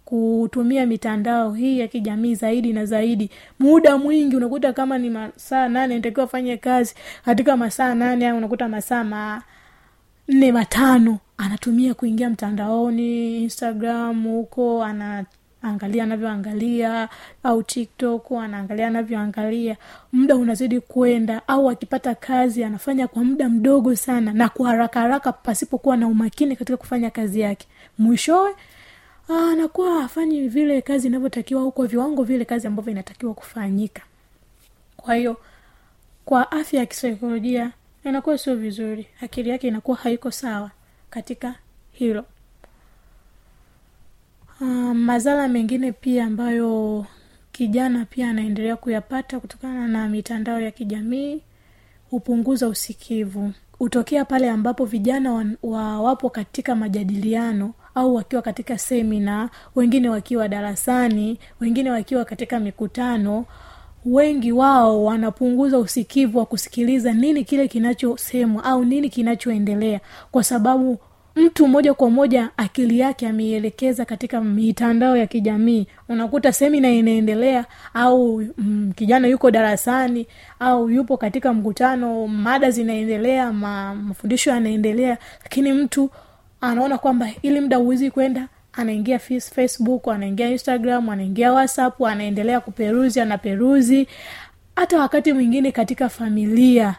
kutumia 0.04 0.86
mitandao 0.86 1.52
hii 1.52 1.78
ya 1.78 1.88
kijamii 1.88 2.34
zaidi 2.34 2.72
na 2.72 2.84
zaidi. 2.84 3.30
Muda 3.58 3.98
mwingi 3.98 4.36
unakuta 4.36 4.72
kama 4.72 4.98
ni 4.98 5.10
masaa 5.10 5.68
nane 5.68 5.94
natakiwa 5.94 6.24
afanye 6.24 6.56
kazi 6.56 6.94
katika 7.24 7.56
masaa 7.56 7.94
nane 7.94 8.28
au 8.28 8.36
unakuta 8.38 8.68
masaa 8.68 9.04
ma 9.04 9.42
nne 10.28 10.52
matano 10.52 11.18
anatumia 11.38 11.94
kuingia 11.94 12.30
mtandaoni 12.30 13.42
instagram 13.42 14.24
huko 14.24 14.84
anaangalia 14.84 16.04
anavyoangalia 16.04 17.08
au 17.42 17.62
tiktok 17.62 18.32
anaangalia 18.32 18.86
anavyoangalia. 18.86 19.76
Muda 20.12 20.36
unazidi 20.36 20.80
kwenda 20.80 21.48
au 21.48 21.70
akipata 21.70 22.14
kazi 22.14 22.64
anafanya 22.64 23.08
kwa 23.08 23.24
muda 23.24 23.48
mdogo 23.48 23.96
sana 23.96 24.32
na 24.32 24.48
kwa 24.48 24.68
haraka 24.68 25.00
haraka 25.00 25.32
pasipokuwa 25.32 25.96
na 25.96 26.06
umakini 26.08 26.56
katika 26.56 26.76
kufanya 26.76 27.10
kazi 27.10 27.40
yake. 27.40 27.66
Mwishowe 27.98 28.54
anakuwa 29.52 30.04
afanyi 30.04 30.48
vile 30.48 30.82
kazi 30.82 31.06
inavyotakiwa 31.06 31.62
au 31.62 31.72
kwa 31.72 31.86
viwango 31.86 32.22
vile 32.22 32.44
kazi 32.44 32.66
ambavyo 32.66 32.92
inatakiwa 32.92 33.34
kufanyika. 33.34 34.02
Kwa 34.96 35.14
hiyo 35.14 35.36
kwa 36.24 36.52
afya 36.52 36.80
ya 36.80 36.86
kisaikolojia 36.86 37.70
inakuwa 38.08 38.38
sio 38.38 38.56
vizuri. 38.56 39.06
Akili 39.20 39.50
yake 39.50 39.68
inakuwa 39.68 39.96
haiko 39.96 40.30
sawa 40.30 40.70
katika 41.10 41.54
hilo. 41.92 42.24
Um, 44.60 44.94
madhara 44.98 45.48
mengine 45.48 45.92
pia 45.92 46.24
ambayo 46.24 47.06
kijana 47.52 48.04
pia 48.04 48.30
anaendelea 48.30 48.76
kuyapata 48.76 49.40
kutokana 49.40 49.88
na 49.88 50.08
mitandao 50.08 50.60
ya 50.60 50.70
kijamii 50.70 51.40
hupunguza 52.10 52.68
usikivu. 52.68 53.52
Hutokea 53.78 54.24
pale 54.24 54.50
ambapo 54.50 54.84
vijana 54.84 55.32
wa, 55.32 55.44
wa 55.62 56.00
wapo 56.02 56.30
katika 56.30 56.74
majadiliano 56.74 57.74
au 57.94 58.14
wakiwa 58.14 58.42
katika 58.42 58.78
semina 58.78 59.50
wengine 59.74 60.08
wakiwa 60.08 60.48
darasani 60.48 61.38
wengine 61.60 61.90
wakiwa 61.90 62.24
katika 62.24 62.60
mikutano 62.60 63.44
wengi 64.06 64.52
wao 64.52 65.04
wanapunguza 65.04 65.78
usikivu 65.78 66.38
wa 66.38 66.46
kusikiliza 66.46 67.12
nini 67.12 67.44
kile 67.44 67.68
kinachosemwa 67.68 68.64
au 68.64 68.84
nini 68.84 69.08
kinachoendelea 69.08 70.00
kwa 70.30 70.44
sababu 70.44 70.98
mtu 71.36 71.68
moja 71.68 71.94
kwa 71.94 72.10
moja 72.10 72.50
akili 72.56 72.98
yake 72.98 73.28
ameielekeza 73.28 74.04
katika 74.04 74.40
mitandao 74.40 75.16
ya 75.16 75.26
kijamii. 75.26 75.86
Unakuta 76.08 76.52
semina 76.52 76.90
inaendelea 76.90 77.64
au 77.94 78.42
mm, 78.58 78.92
kijana 78.96 79.28
yuko 79.28 79.50
darasani 79.50 80.26
au 80.60 80.90
yupo 80.90 81.16
katika 81.16 81.52
mkutano 81.52 82.26
mada 82.26 82.70
zinaendelea 82.70 83.52
ma, 83.52 83.94
mafundisho 83.94 84.50
yanaendelea 84.50 85.18
lakini 85.42 85.72
mtu 85.72 86.10
anaona 86.60 86.98
kwamba 86.98 87.28
ili 87.42 87.60
muda 87.60 87.76
huwezi 87.76 88.10
kwenda 88.10 88.48
anaingia 88.76 89.18
facebook 89.18 90.08
anaingia 90.08 90.48
instagram 90.48 91.08
anaingia 91.08 91.52
whatsapp 91.52 92.02
anaendelea 92.02 92.60
kuperuzi 92.60 93.20
anaperuzi. 93.20 94.08
Hata 94.76 94.98
wakati 95.00 95.32
mwingine 95.32 95.72
katika 95.72 96.08
familia 96.08 96.94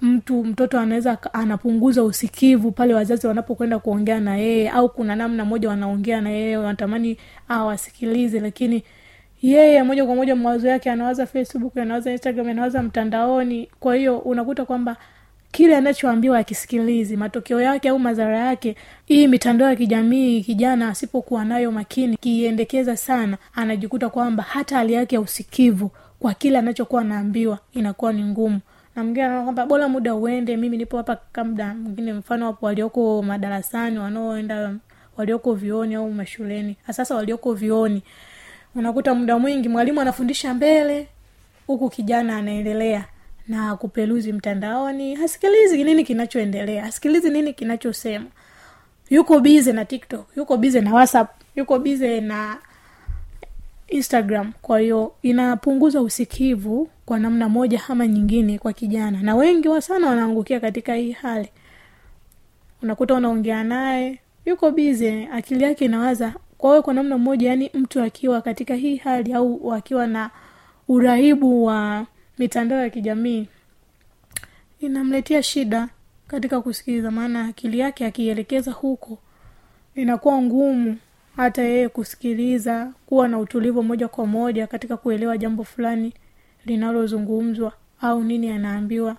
mtu 0.00 0.44
mtoto 0.44 0.78
anaweza 0.80 1.18
anapunguza 1.32 2.02
usikivu 2.04 2.72
pale 2.72 2.94
wazazi 2.94 3.26
wanapokwenda 3.26 3.78
kuongea 3.78 4.20
na 4.20 4.36
yeye 4.36 4.70
au 4.70 4.88
kuna 4.88 5.16
namna 5.16 5.44
moja 5.44 5.68
wanaongea 5.68 6.20
na 6.20 6.30
yeye 6.30 6.56
wanatamani 6.56 7.16
awasikilize 7.48 8.40
lakini 8.40 8.82
yeye 9.42 9.82
moja 9.82 10.06
kwa 10.06 10.14
moja 10.14 10.36
mawazo 10.36 10.68
yake 10.68 10.90
anawaza 10.90 11.26
facebook 11.26 11.76
anawaza 11.76 12.12
instagram 12.12 12.48
anawaza 12.48 12.82
mtandaoni. 12.82 13.68
Kwa 13.80 13.96
hiyo 13.96 14.18
unakuta 14.18 14.64
kwamba 14.64 14.96
kile 15.52 15.76
anachoambiwa 15.76 16.38
akisikilizi 16.38 17.16
matokeo 17.16 17.60
yake 17.60 17.88
au 17.88 17.98
madhara 17.98 18.38
yake 18.38 18.76
hii 19.06 19.26
mitandao 19.26 19.68
ya 19.68 19.76
kijamii 19.76 20.40
kijana 20.42 20.88
asipokuwa 20.88 21.44
nayo 21.44 21.72
makini 21.72 22.16
kiiendekeza 22.16 22.96
sana 22.96 23.38
anajikuta 23.54 24.08
kwamba 24.08 24.42
hata 24.42 24.76
hali 24.76 24.92
yake 24.92 25.14
ya 25.14 25.20
usikivu 25.20 25.90
kwa 26.20 26.34
kile 26.34 26.58
anachokuwa 26.58 27.00
anaambiwa 27.02 27.58
inakuwa 27.72 28.12
ni 28.12 28.24
ngumu. 28.24 28.60
Na 28.96 29.02
mwingine 29.02 29.24
anaona 29.26 29.42
kwamba 29.44 29.66
bora 29.66 29.88
muda 29.88 30.14
uende 30.14 30.56
mimi 30.56 30.76
nipo 30.76 30.96
hapa 30.96 31.16
kamda 31.32 31.74
mwingine 31.74 32.12
mfano 32.12 32.46
wapo 32.46 32.66
walioko 32.66 33.22
madarasani 33.22 33.98
wanaoenda 33.98 34.74
walioko 35.16 35.54
vioni 35.54 35.94
au 35.94 36.10
mashuleni. 36.12 36.76
Sasa 36.90 37.14
walioko 37.14 37.54
vioni 37.54 38.02
unakuta 38.74 39.14
muda 39.14 39.38
mwingi 39.38 39.68
mwalimu 39.68 40.00
anafundisha 40.00 40.54
mbele 40.54 41.08
huku 41.66 41.90
kijana 41.90 42.36
anaendelea 42.36 43.04
na 43.50 43.76
kupeluzi 43.76 44.32
mtandaoni. 44.32 45.14
Hasikilizi 45.14 45.84
nini 45.84 46.04
kinachoendelea 46.04 46.84
hasikilizi 46.84 47.30
nini 47.30 47.52
kinachosema. 47.52 48.26
Yuko 49.10 49.40
bize 49.40 49.72
na 49.72 49.84
tiktok 49.84 50.36
yuko 50.36 50.56
bize 50.56 50.80
na 50.80 50.94
whatsapp 50.94 51.28
yuko 51.56 51.78
bize 51.78 52.20
na 52.20 52.58
instagram. 53.88 54.52
Kwa 54.62 54.80
hiyo 54.80 55.12
inapunguza 55.22 56.00
usikivu 56.00 56.88
kwa 57.06 57.18
namna 57.18 57.48
moja 57.48 57.82
ama 57.88 58.06
nyingine 58.06 58.58
kwa 58.58 58.72
kijana. 58.72 59.22
Na 59.22 59.36
wengi 59.36 59.68
wa 59.68 59.80
sana 59.82 60.06
wanaangukia 60.06 60.60
katika 60.60 60.94
hii 60.94 61.12
hali. 61.12 61.48
Unakuta 62.82 63.14
unaongea 63.14 63.64
naye 63.64 64.18
yuko 64.46 64.70
bize 64.70 65.28
akili 65.32 65.64
yake 65.64 65.84
inawaza 65.84 66.34
kwa 66.58 66.70
hiyo 66.70 66.82
kwa 66.82 66.94
namna 66.94 67.18
moja 67.18 67.48
yani 67.48 67.70
mtu 67.74 68.02
akiwa 68.02 68.42
katika 68.42 68.74
hii 68.74 68.96
hali 68.96 69.32
au 69.32 69.72
akiwa 69.74 70.06
na 70.06 70.30
urahibu 70.88 71.64
wa 71.64 72.06
mitandao 72.40 72.80
ya 72.80 72.90
kijamii 72.90 73.48
inamletea 74.80 75.42
shida 75.42 75.88
katika 76.26 76.60
kusikiliza 76.60 77.10
maana 77.10 77.44
akili 77.44 77.78
yake 77.78 78.06
akielekeza 78.06 78.72
huko 78.72 79.18
inakuwa 79.94 80.42
ngumu 80.42 80.96
hata 81.36 81.62
yeye 81.62 81.88
kusikiliza 81.88 82.92
kuwa 83.06 83.28
na 83.28 83.38
utulivu 83.38 83.82
moja 83.82 84.08
kwa 84.08 84.26
moja 84.26 84.66
katika 84.66 84.96
kuelewa 84.96 85.38
jambo 85.38 85.64
fulani 85.64 86.12
linalozungumzwa 86.66 87.72
au 88.00 88.24
nini 88.24 88.50
anaambiwa. 88.50 89.16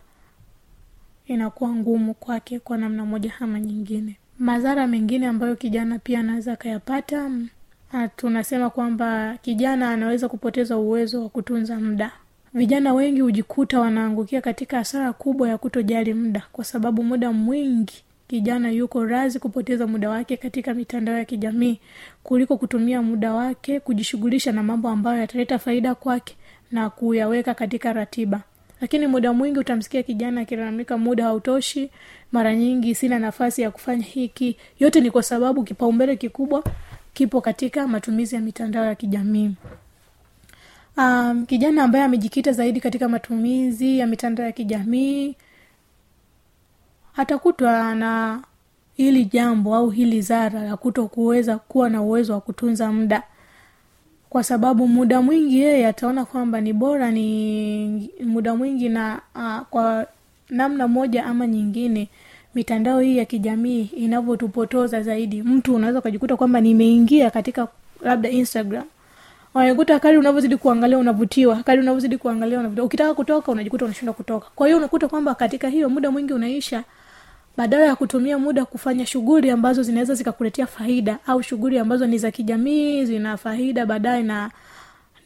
Inakuwa 1.26 1.70
ngumu 1.70 2.14
kwake 2.14 2.60
kwa 2.60 2.78
namna 2.78 3.06
moja 3.06 3.34
ama 3.40 3.60
nyingine. 3.60 4.18
Madhara 4.40 4.88
mengine 4.88 5.28
ambayo 5.28 5.56
kijana 5.56 6.00
pia 6.00 6.20
anaweza 6.20 6.54
akayapata 6.54 7.30
mm, 7.30 7.50
ah, 7.94 8.08
tunasema 8.08 8.70
kwamba 8.70 9.38
kijana 9.42 9.90
anaweza 9.90 10.30
kupoteza 10.30 10.78
uwezo 10.78 11.24
wa 11.24 11.30
kutunza 11.30 11.80
muda 11.80 12.12
vijana 12.54 12.94
wengi 12.94 13.22
hujikuta 13.22 13.80
wanaangukia 13.80 14.42
katika 14.42 14.78
hasara 14.78 15.14
kubwa 15.14 15.50
ya 15.50 15.58
kutojali 15.58 16.14
muda 16.14 16.44
kwa 16.52 16.64
sababu 16.66 17.04
muda 17.04 17.32
mwingi 17.32 18.04
kijana 18.28 18.72
yuko 18.72 19.06
razi 19.06 19.40
kupoteza 19.40 19.88
muda 19.88 20.10
wake 20.10 20.38
katika 20.38 20.74
mitandao 20.74 21.18
ya 21.18 21.26
kijamii 21.26 21.80
kuliko 22.24 22.58
kutumia 22.58 23.02
muda 23.02 23.34
wake 23.34 23.80
kujishughulisha 23.80 24.52
na 24.52 24.64
mambo 24.64 24.90
ambayo 24.90 25.20
yataleta 25.22 25.60
faida 25.60 25.96
kwake 25.96 26.36
na 26.72 26.90
kuyaweka 26.90 27.54
katika 27.54 27.94
ratiba. 27.94 28.42
Lakini 28.82 29.08
muda 29.08 29.34
mwingi 29.34 29.60
utamsikia 29.60 30.04
kijana 30.04 30.42
akilalamika 30.42 30.98
muda 30.98 31.24
hautoshi 31.24 31.90
mara 32.32 32.56
nyingi 32.56 32.96
sina 32.96 33.20
nafasi 33.20 33.62
ya 33.62 33.72
kufanya 33.72 34.04
hiki. 34.04 34.58
Yote 34.80 35.02
ni 35.02 35.12
kwa 35.12 35.24
sababu 35.24 35.64
kipaumbele 35.64 36.16
kikubwa 36.16 36.64
kipo 37.14 37.42
katika 37.42 37.88
matumizi 37.88 38.36
ya 38.36 38.42
mitandao 38.42 38.86
ya 38.86 38.96
kijamii 38.96 39.52
um, 40.98 41.46
kijana 41.46 41.84
ambaye 41.84 42.04
amejikita 42.06 42.52
zaidi 42.52 42.80
katika 42.82 43.10
matumizi 43.10 44.00
ya 44.00 44.08
mitandao 44.08 44.46
ya 44.46 44.52
kijamii 44.52 45.36
atakutwa 47.16 47.96
na 47.96 48.42
hili 48.94 49.26
jambo 49.26 49.76
au 49.76 49.90
hili 49.90 50.22
zara 50.22 50.64
la 50.64 50.78
kuto 50.78 51.08
kuweza 51.08 51.58
kuwa 51.58 51.90
na 51.90 52.02
uwezo 52.02 52.34
wa 52.34 52.42
kutunza 52.42 52.92
muda. 52.92 53.24
Kwa 54.30 54.44
sababu 54.44 54.88
muda 54.88 55.22
mwingi 55.22 55.60
yeye 55.60 55.88
ataona 55.88 56.26
kwamba 56.26 56.62
ni 56.62 56.74
bora 56.74 57.12
ni 57.12 58.10
muda 58.26 58.56
mwingi 58.56 58.90
na 58.90 59.22
uh, 59.36 59.60
kwa 59.70 60.08
namna 60.50 60.88
moja 60.88 61.26
ama 61.26 61.48
nyingine 61.48 62.10
mitandao 62.56 63.00
hii 63.00 63.18
ya 63.18 63.26
kijamii 63.26 63.82
inavyotupotoza 63.84 65.02
zaidi. 65.04 65.44
Mtu 65.44 65.76
unaweza 65.76 66.00
ukajikuta 66.00 66.36
kwamba 66.38 66.62
nimeingia 66.62 67.32
katika 67.32 67.68
labda 68.02 68.30
instagram 68.30 68.84
unakuta 69.54 70.00
kari 70.00 70.18
unavyozidi 70.18 70.58
kuangalia 70.58 70.98
unavutiwa 70.98 71.64
kari 71.64 71.82
unavyozidi 71.82 72.18
kuangalia 72.18 72.60
unavutiwa. 72.60 72.86
Ukitaka 72.86 73.14
kutoka 73.14 73.52
unajikuta 73.52 73.86
unashindwa 73.86 74.14
kutoka. 74.14 74.48
Kwa 74.56 74.68
hiyo 74.68 74.78
unakuta 74.78 75.08
kwamba 75.08 75.36
katika 75.36 75.70
hiyo 75.70 75.90
muda 75.90 76.12
mwingi 76.12 76.34
unaisha 76.34 76.84
badala 77.58 77.86
ya 77.86 77.96
kutumia 77.96 78.38
muda 78.40 78.66
kufanya 78.66 79.06
shughuli 79.06 79.50
ambazo 79.50 79.84
zinaweza 79.84 80.14
zikakuletea 80.16 80.68
faida 80.68 81.18
au 81.28 81.44
shughuli 81.44 81.80
ambazo 81.80 82.08
ni 82.08 82.18
za 82.18 82.32
kijamii 82.32 83.06
zina 83.06 83.38
faida 83.38 83.86
baadaye 83.86 84.24
na 84.24 84.52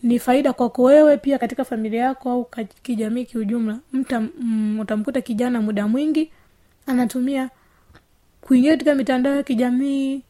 ni 0.03 0.19
faida 0.19 0.53
kwako 0.53 0.83
wewe 0.83 1.17
pia 1.17 1.37
katika 1.37 1.65
familia 1.65 2.01
yako 2.03 2.31
au 2.31 2.47
kijamii 2.83 3.25
kiujumla 3.25 3.77
mta 3.93 4.19
mm, 4.19 4.79
utamkuta 4.79 5.21
kijana 5.21 5.61
muda 5.61 5.87
mwingi 5.87 6.31
anatumia 6.87 7.49
kuingia 8.41 8.71
katika 8.71 8.95
mitandao 8.95 9.35
ya 9.35 9.43
kijamii 9.43 10.21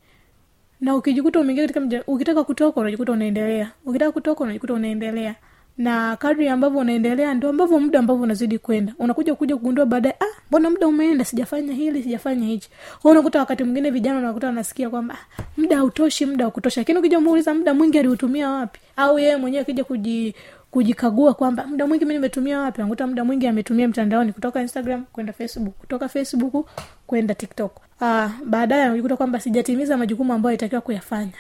na 0.81 0.95
ukijikuta 0.95 1.39
umeingia 1.39 1.67
katika 1.67 2.03
ukitaka 2.07 2.43
kutoka 2.43 2.81
unajikuta 2.81 3.11
unaendelea. 3.11 3.71
Ukitaka 3.85 4.11
kutoka 4.11 4.43
unajikuta 4.43 4.73
unaendelea. 4.73 5.35
Na 5.77 6.15
kadri 6.15 6.49
ambavyo 6.49 6.79
unaendelea 6.79 7.33
ndio 7.33 7.49
ambavyo 7.49 7.79
muda 7.79 7.99
ambavyo 7.99 8.23
unazidi 8.23 8.57
kwenda. 8.59 8.93
Unakuja 8.99 9.35
kuja 9.35 9.57
kugundua 9.57 9.85
baadaye 9.85 10.15
ah 10.19 10.41
mbona 10.49 10.69
muda 10.69 10.87
umeenda? 10.87 11.25
Sijafanya 11.25 11.73
hili 11.73 12.03
sijafanya 12.03 12.47
hichi. 12.47 12.69
Kwa 13.01 13.11
unakuta 13.11 13.39
wakati 13.39 13.63
mwingine 13.63 13.89
vijana 13.91 14.19
unakuta 14.19 14.47
wanasikia 14.47 14.89
kwamba 14.89 15.13
ah, 15.13 15.43
muda 15.57 15.77
hautoshi 15.77 16.25
muda 16.25 16.45
wa 16.45 16.51
kutosha. 16.51 16.81
Lakini 16.81 16.99
ukija 16.99 17.19
muuliza 17.19 17.53
muda 17.53 17.73
mwingi 17.73 17.99
aliutumia 17.99 18.49
wapi? 18.49 18.79
Au 18.97 19.19
yeye 19.19 19.37
mwenyewe 19.37 19.61
akija 19.61 19.83
kuji 19.83 20.35
kujikagua 20.75 21.33
kwamba 21.33 21.67
muda 21.67 21.87
mwingi 21.87 22.05
mi 22.05 22.13
nimetumia 22.13 22.59
wapi? 22.59 22.81
Nakuta 22.81 23.07
muda 23.07 23.23
mwingi 23.23 23.47
ametumia 23.47 23.87
mtandaoni 23.87 24.33
kutoka 24.33 24.61
instagram 24.61 25.05
kwenda 25.13 25.33
facebook 25.33 25.73
kutoka 25.73 26.09
facebook 26.09 26.67
kwenda 27.07 27.35
tiktok. 27.35 27.75
Uh, 28.01 28.25
baadaye 28.45 28.83
anajikuta 28.83 29.17
kwamba 29.17 29.39
sijatimiza 29.39 29.97
majukumu 29.97 30.33
ambayo 30.33 30.55
itakiwa 30.55 30.81
kuyafanya. 30.81 31.31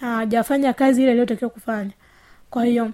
Hajafanya 0.00 0.70
uh, 0.70 0.76
kazi 0.76 1.02
ile 1.02 1.10
iliyotakiwa 1.10 1.50
kufanya. 1.50 1.90
Kwa 2.50 2.64
hiyo 2.64 2.90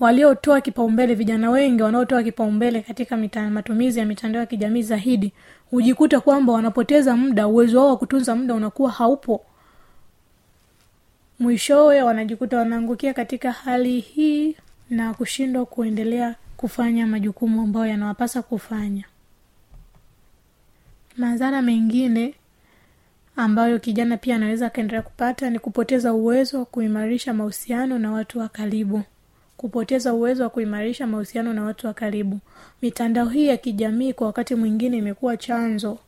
waliotoa 0.00 0.60
kipaumbele 0.60 1.14
vijana 1.14 1.50
wengi 1.50 1.82
wanaotoa 1.82 2.22
kipaumbele 2.22 2.80
katika 2.80 3.16
mita, 3.16 3.50
matumizi 3.50 3.98
ya 3.98 4.06
mitandao 4.06 4.40
ya 4.40 4.46
kijamii 4.46 4.82
zaidi 4.82 5.32
hujikuta 5.70 6.20
kwamba 6.20 6.52
wanapoteza 6.52 7.16
muda 7.16 7.46
uwezo 7.48 7.78
wao 7.78 7.88
wa 7.88 7.96
kutunza 7.96 8.36
muda 8.36 8.54
unakuwa 8.54 8.90
haupo 8.90 9.44
mwishowe 11.38 12.02
wanajikuta 12.02 12.58
wanaangukia 12.58 13.14
katika 13.14 13.52
hali 13.52 14.00
hii 14.00 14.56
na 14.90 15.14
kushindwa 15.14 15.66
kuendelea 15.66 16.34
kufanya 16.56 17.06
majukumu 17.06 17.62
ambayo 17.62 17.86
yanawapasa 17.86 18.42
kufanya. 18.42 19.04
Madhara 21.16 21.62
mengine 21.62 22.34
ambayo 23.36 23.78
kijana 23.78 24.16
pia 24.16 24.36
anaweza 24.36 24.66
akaendelea 24.66 25.02
kupata 25.02 25.50
ni 25.50 25.58
kupoteza 25.58 26.12
uwezo 26.12 26.58
wa 26.58 26.64
kuimarisha 26.64 27.34
mahusiano 27.34 27.98
na 27.98 28.12
watu 28.12 28.38
wa 28.38 28.48
karibu. 28.48 29.02
Kupoteza 29.56 30.14
uwezo 30.14 30.42
wa 30.42 30.50
kuimarisha 30.50 31.06
mahusiano 31.06 31.52
na 31.52 31.62
watu 31.62 31.86
wa 31.86 31.94
karibu. 31.94 32.38
Mitandao 32.82 33.28
hii 33.28 33.46
ya 33.46 33.56
kijamii 33.56 34.12
kwa 34.12 34.26
wakati 34.26 34.54
mwingine 34.54 34.96
imekuwa 34.96 35.36
chanzo 35.36 35.98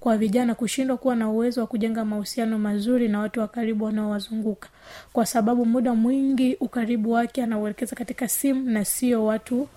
kwa 0.00 0.16
vijana 0.18 0.54
kushindwa 0.54 0.96
kuwa 0.96 1.16
na 1.16 1.28
uwezo 1.30 1.60
wa 1.60 1.66
kujenga 1.66 2.04
mahusiano 2.04 2.58
mazuri 2.58 3.08
na 3.08 3.18
watu 3.20 3.40
wa 3.40 3.48
karibu 3.48 3.84
wanaowazunguka. 3.84 4.68
Kwa 5.12 5.26
sababu 5.26 5.66
muda 5.66 5.94
mwingi 5.94 6.56
ukaribu 6.60 7.10
wake 7.12 7.42
anauelekeza 7.42 7.96
katika 7.96 8.28
simu 8.28 8.70
na 8.70 8.84
sio 8.84 9.24
watu. 9.24 9.68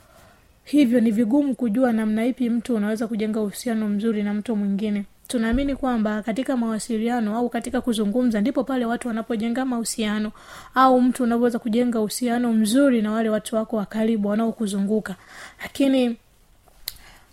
Hivyo 0.64 1.00
ni 1.00 1.12
vigumu 1.12 1.56
kujua 1.56 1.94
namna 1.94 2.26
ipi 2.26 2.50
mtu 2.50 2.76
unaweza 2.76 3.08
kujenga 3.08 3.42
uhusiano 3.42 3.88
mzuri 3.90 4.24
na 4.24 4.34
mtu 4.34 4.56
mwingine. 4.56 5.06
Tunaamini 5.28 5.76
kwamba 5.76 6.22
katika 6.22 6.58
mawasiliano 6.58 7.38
au 7.38 7.50
katika 7.50 7.82
kuzungumza 7.82 8.42
ndipo 8.42 8.64
pale 8.64 8.86
watu 8.86 9.08
wanapojenga 9.08 9.66
mahusiano 9.66 10.32
au 10.76 11.02
mtu 11.02 11.24
unavyoweza 11.24 11.60
kujenga 11.60 12.00
uhusiano 12.00 12.54
mzuri 12.54 13.02
na 13.02 13.12
wale 13.12 13.30
watu 13.30 13.56
wako 13.56 13.76
wa 13.76 13.88
wanaokuzunguka. 14.24 15.16
Lakini 15.62 16.18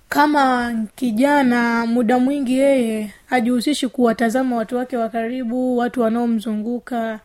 kama 0.09 0.75
kijana 0.97 1.87
muda 1.87 2.19
mwingi 2.19 2.59
yeye 2.59 3.11
hajihusishi 3.27 3.89
kuwatazama 3.89 4.57
watu 4.57 4.77
wake 4.77 4.97
wa 4.97 5.09
karibu 5.09 5.77
watu 5.79 6.01
wanaomzunguka 6.01 7.21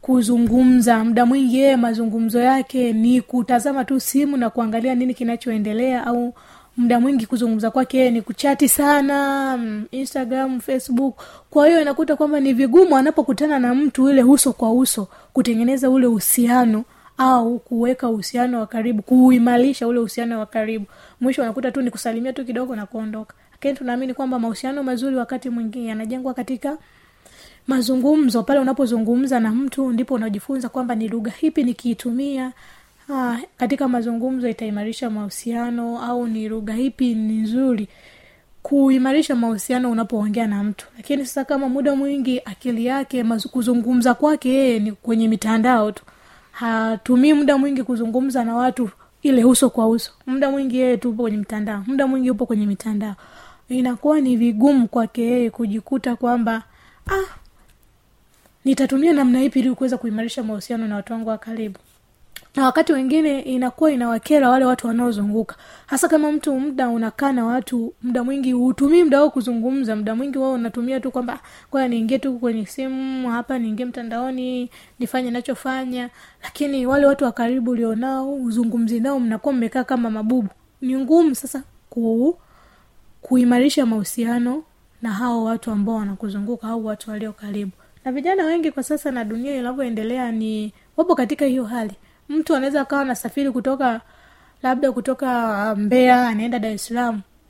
kuzungumza. 0.00 1.04
Muda 1.04 1.26
mwingi 1.26 1.58
yeye 1.58 1.76
mazungumzo 1.76 2.40
yake 2.40 2.92
ni 2.92 3.20
kutazama 3.20 3.84
tu 3.84 4.00
simu 4.00 4.36
na 4.36 4.50
kuangalia 4.50 4.94
nini 4.94 5.14
kinachoendelea 5.14 6.06
au 6.06 6.34
muda 6.76 7.00
mwingi 7.00 7.26
kuzungumza 7.26 7.70
kwake 7.70 8.10
ni 8.10 8.22
kuchati 8.22 8.68
sana 8.68 9.56
mm, 9.56 9.84
instagram 9.90 10.60
facebook. 10.60 11.22
Kwa 11.50 11.66
hiyo 11.68 11.82
inakuta 11.82 12.16
kwamba 12.16 12.40
ni 12.40 12.52
vigumu 12.52 12.96
anapokutana 12.96 13.58
na 13.58 13.74
mtu 13.74 14.10
ile 14.10 14.22
uso 14.22 14.52
kwa 14.52 14.72
uso 14.72 15.08
kutengeneza 15.32 15.90
ule 15.90 16.06
uhusiano 16.06 16.84
au 17.22 17.58
kuweka 17.58 18.08
uhusiano 18.08 18.60
wa 18.60 18.66
karibu 18.66 19.02
kuuimarisha 19.02 19.86
ule 19.88 19.98
uhusiano 19.98 20.38
wa 20.38 20.46
karibu. 20.46 20.86
Mwisho 21.20 21.42
unakuta 21.42 21.70
tu 21.72 21.82
ni 21.82 22.32
tu 22.32 22.44
kidogo 22.44 22.76
na 22.76 22.86
kuondoka. 22.86 23.34
Lakini 23.52 23.74
tunaamini 23.74 24.14
kwamba 24.14 24.38
mahusiano 24.38 24.82
mazuri 24.82 25.16
wakati 25.16 25.50
mwingine 25.50 25.86
yanajengwa 25.86 26.34
katika 26.34 26.78
mazungumzo. 27.66 28.42
Pale 28.42 28.60
unapozungumza 28.60 29.40
na 29.40 29.50
mtu 29.50 29.92
ndipo 29.92 30.14
unajifunza 30.14 30.68
kwamba 30.68 30.94
ni 30.94 31.08
lugha 31.08 31.30
hipi 31.30 31.62
nikiitumia 31.64 32.52
ah, 33.12 33.38
katika 33.56 33.88
mazungumzo 33.88 34.48
itaimarisha 34.48 35.10
mahusiano 35.10 36.02
au 36.02 36.26
ni 36.26 36.48
lugha 36.48 36.72
hipi 36.74 37.14
ni 37.14 37.36
nzuri 37.36 37.88
kuimarisha 38.62 39.34
mahusiano 39.36 39.90
unapoongea 39.90 40.46
na 40.46 40.64
mtu. 40.64 40.86
Lakini 40.96 41.26
sasa 41.26 41.44
kama 41.44 41.68
muda 41.68 41.94
mwingi 41.96 42.40
akili 42.44 42.86
yake 42.86 43.24
kuzungumza 43.52 44.14
kwake 44.14 44.48
yeye 44.48 44.78
ni 44.78 44.92
kwenye 44.92 45.28
mitandao 45.28 45.92
tu 45.92 46.04
hatumii 46.52 47.32
muda 47.32 47.58
mwingi 47.58 47.82
kuzungumza 47.82 48.44
na 48.44 48.54
watu 48.56 48.90
ile 49.22 49.44
uso 49.44 49.70
kwa 49.70 49.88
uso. 49.88 50.12
Muda 50.26 50.50
mwingi 50.50 50.78
yeye 50.78 50.96
tu 50.96 51.10
upo 51.10 51.22
kwenye 51.22 51.36
mtandao 51.36 51.84
muda 51.86 52.06
mwingi 52.06 52.30
upo 52.30 52.46
kwenye 52.46 52.66
mitandao. 52.66 53.14
Inakuwa 53.68 54.20
ni 54.20 54.36
vigumu 54.36 54.88
kwake 54.88 55.22
yeye 55.22 55.50
kujikuta 55.50 56.16
kwamba 56.16 56.62
ah 57.06 57.24
nitatumia 58.64 59.12
namna 59.12 59.42
ipi 59.42 59.58
ili 59.60 59.74
kuweza 59.74 59.98
kuimarisha 59.98 60.42
mahusiano 60.42 60.86
na 60.88 60.96
watu 60.96 61.12
wangu 61.12 61.28
wa 61.28 61.38
karibu 61.38 61.78
na 62.56 62.64
wakati 62.64 62.92
wengine 62.92 63.40
inakuwa 63.40 63.92
inawakera 63.92 64.50
wale 64.50 64.64
watu 64.64 64.86
wanaozunguka. 64.86 65.56
Hasa 65.86 66.08
kama 66.08 66.32
mtu 66.32 66.60
muda 66.60 66.88
unakaa 66.88 67.32
na 67.32 67.44
watu 67.46 67.94
muda 68.02 68.24
mwingi 68.24 68.52
hutumii 68.52 69.02
muda 69.04 69.18
wao 69.20 69.30
kuzungumza. 69.30 69.96
Muda 69.96 70.14
mwingi 70.14 70.38
wao 70.38 70.52
unatumia 70.52 71.00
tu 71.00 71.10
kwamba 71.10 71.40
kwaya 71.70 71.88
niingie 71.88 72.18
tu 72.18 72.38
kwenye 72.38 72.66
simu 72.66 73.30
hapa 73.30 73.58
niingie 73.58 73.84
mtandaoni 73.86 74.70
nifanye 74.98 75.30
nachofanya 75.30 76.10
lakini 76.42 76.86
wale 76.86 77.06
watu 77.06 77.24
wa 77.24 77.32
karibu 77.32 77.70
ulionao 77.70 78.34
uzungumzi 78.34 79.00
nao 79.00 79.20
mnakuwa 79.20 79.54
mmekaa 79.54 79.84
kama 79.84 80.10
mabubu. 80.10 80.48
Ni 80.80 80.96
ngumu 80.98 81.34
sasa 81.34 81.62
ku, 81.90 82.38
kuimarisha 83.22 83.86
mahusiano 83.86 84.62
na 85.02 85.12
hao 85.12 85.44
watu 85.44 85.70
ambao 85.70 85.94
wanakuzunguka 85.94 86.68
au 86.68 86.86
watu 86.86 87.10
walio 87.10 87.32
karibu. 87.32 87.70
Na 88.04 88.12
vijana 88.12 88.44
wengi 88.44 88.70
kwa 88.70 88.82
sasa 88.82 89.10
na 89.10 89.24
dunia 89.24 89.56
inavyoendelea 89.56 90.32
ni 90.32 90.72
wapo 90.96 91.14
katika 91.14 91.44
hiyo 91.44 91.64
hali 91.64 91.92
mtu 92.30 92.56
anaweza 92.56 92.80
akawa 92.80 93.04
nasafiri 93.04 93.50
kutoka 93.50 94.00
labda 94.62 94.92
kutoka 94.92 95.74
mbea 95.76 96.28
anaenda 96.28 96.58
dar 96.58 96.78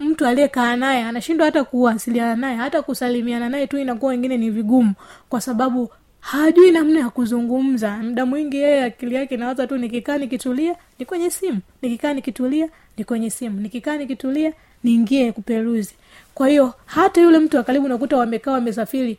mtu 0.00 0.26
aliyekaa 0.26 0.76
naye 0.76 1.04
anashindwa 1.04 1.46
hata 1.46 1.64
kuwasiliana 1.64 2.36
naye 2.36 2.56
hata 2.56 2.82
kusalimiana 2.82 3.48
naye 3.48 3.66
tu 3.66 3.78
inakuwa 3.78 4.10
wengine 4.10 4.36
ni 4.36 4.50
vigumu. 4.50 4.92
Kwa 5.28 5.40
sababu 5.40 5.90
hajui 6.20 6.70
namna 6.70 7.00
ya 7.00 7.10
kuzungumza. 7.10 7.96
Muda 7.96 8.26
mwingi 8.26 8.56
yeye 8.56 8.84
akili 8.84 9.14
yake 9.14 9.34
inawaza 9.34 9.66
tu 9.66 9.76
nikikaa 9.78 10.18
nikitulia 10.18 10.74
ni 11.00 11.06
kwenye 11.06 11.30
simu. 11.30 11.60
Nikikaa 11.82 12.12
nikitulia 12.14 12.68
ni 12.96 13.04
kwenye 13.04 13.30
simu. 13.30 13.60
Nikikaa 13.60 13.96
nikitulia 13.96 14.52
niingie 14.84 15.32
kuperuzi. 15.32 15.94
Kwa 16.34 16.48
hiyo 16.48 16.74
hata 16.86 17.20
yule 17.20 17.38
mtu 17.38 17.56
wa 17.56 17.64
nakuta 17.72 18.16
wamekaa 18.16 18.52
wamesafiri 18.52 19.18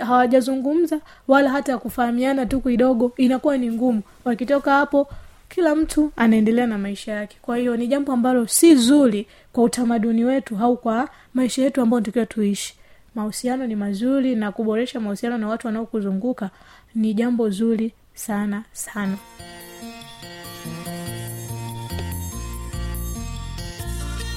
hawajazungumza 0.00 1.00
wala 1.28 1.50
hata 1.50 1.78
kufahamiana 1.78 2.46
tu 2.46 2.60
kidogo 2.60 3.12
inakuwa 3.16 3.56
ni 3.58 3.70
ngumu. 3.70 4.02
Wakitoka 4.24 4.72
hapo 4.72 5.08
kila 5.48 5.74
mtu 5.74 6.12
anaendelea 6.16 6.66
na 6.66 6.78
maisha 6.78 7.12
yake. 7.12 7.36
Kwa 7.42 7.56
hiyo 7.56 7.76
ni 7.76 7.86
jambo 7.86 8.12
ambalo 8.12 8.46
si 8.46 8.74
zuri 8.74 9.26
kwa 9.52 9.64
utamaduni 9.64 10.24
wetu 10.24 10.58
au 10.58 10.76
kwa 10.76 11.08
maisha 11.34 11.62
yetu 11.62 11.80
ambayo 11.80 12.00
tukiwa 12.00 12.26
tuishi. 12.26 12.74
Mahusiano 13.14 13.66
ni 13.66 13.76
mazuri 13.76 14.34
na 14.36 14.52
kuboresha 14.52 15.00
mahusiano 15.00 15.38
na 15.38 15.48
watu 15.48 15.66
wanaokuzunguka 15.66 16.50
ni 16.94 17.14
jambo 17.14 17.50
zuri 17.50 17.92
sana 18.14 18.64
sana 18.72 19.16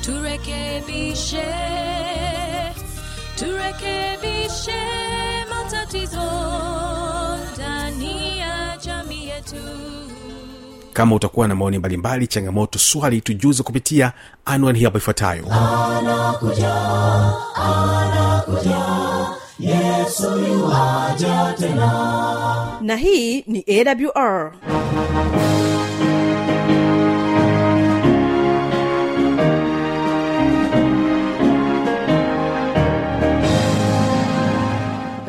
turekebishe 0.06 1.46
turekebishe 3.36 4.82
matatizo 5.50 6.22
ndani 7.54 8.40
ya 8.40 8.78
jamii 8.86 9.28
yetu. 9.28 9.56
Kama 10.94 11.16
utakuwa 11.16 11.48
na 11.48 11.56
maoni 11.56 11.78
mbalimbali 11.78 12.28
changamoto 12.28 12.80
swali 12.80 13.22
tujuze 13.22 13.64
kupitia 13.64 14.12
anwani 14.46 14.80
hii 14.80 14.86
hapa 14.86 14.98
ifuatayo 14.98 15.46
na 22.82 22.96
hii 22.96 23.42
ni 23.48 23.66
awr 23.68 24.52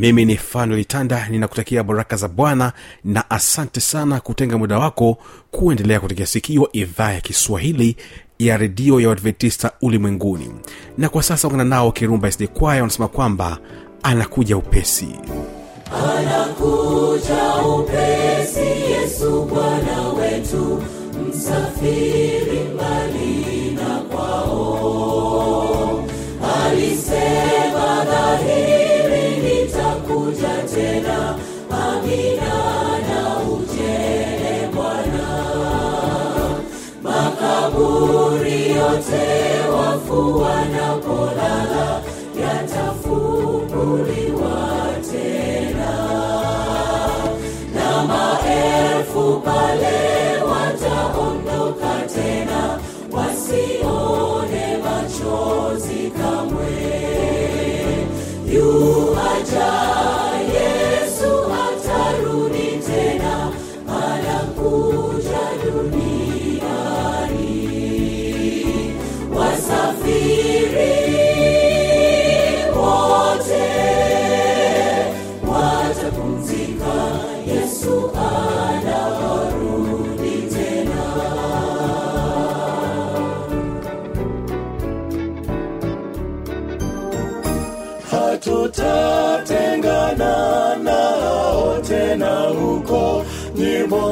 mimi 0.00 0.24
ni 0.24 0.36
fanuel 0.36 0.84
tanda 0.84 1.28
ninakutakia 1.30 1.82
baraka 1.82 2.16
za 2.16 2.28
bwana 2.28 2.72
na 3.04 3.30
asante 3.30 3.80
sana 3.80 4.20
kutenga 4.20 4.58
muda 4.58 4.78
wako 4.78 5.18
kuendelea 5.50 6.00
kutekea 6.00 6.26
sikio 6.26 6.68
idhaa 6.72 7.12
ya 7.12 7.20
kiswahili 7.20 7.96
ya 8.38 8.56
redio 8.56 9.00
ya 9.00 9.08
uadventista 9.08 9.72
ulimwenguni. 9.82 10.50
Na 10.98 11.08
kwa 11.08 11.22
sasa 11.22 11.48
ungana 11.48 11.64
nao 11.64 11.92
kirumba 11.92 12.32
sd 12.32 12.46
kwaya 12.46 12.80
wanasema 12.82 13.08
kwamba 13.08 13.58
anakuja 14.02 14.56
upesi. 14.56 15.08
Anakuja 16.18 17.54
upesi 17.78 18.90
yesu 18.92 19.44
bwana 19.44 20.08
wetu 20.08 20.82
msafiri 21.28 22.49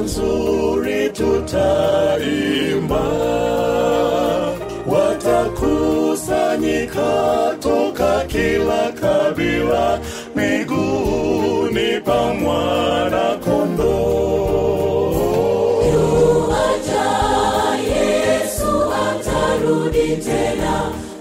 nzuri 0.00 1.11
tutaimba. 1.11 3.04
Watakusanyika 4.87 7.11
toka 7.61 8.24
kila 8.28 8.92
kabila 9.00 10.00
miguuni 10.37 12.00
pa 12.04 12.34
mwana 12.34 13.37
kondoo. 13.44 15.12
Yuaja 15.92 17.08
yesu 17.94 18.72
atarudi 19.08 20.08
tena 20.16 20.74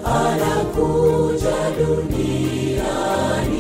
anakuja 0.05 1.57
duniani. 1.77 3.57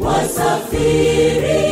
Wasafiri 0.00 1.71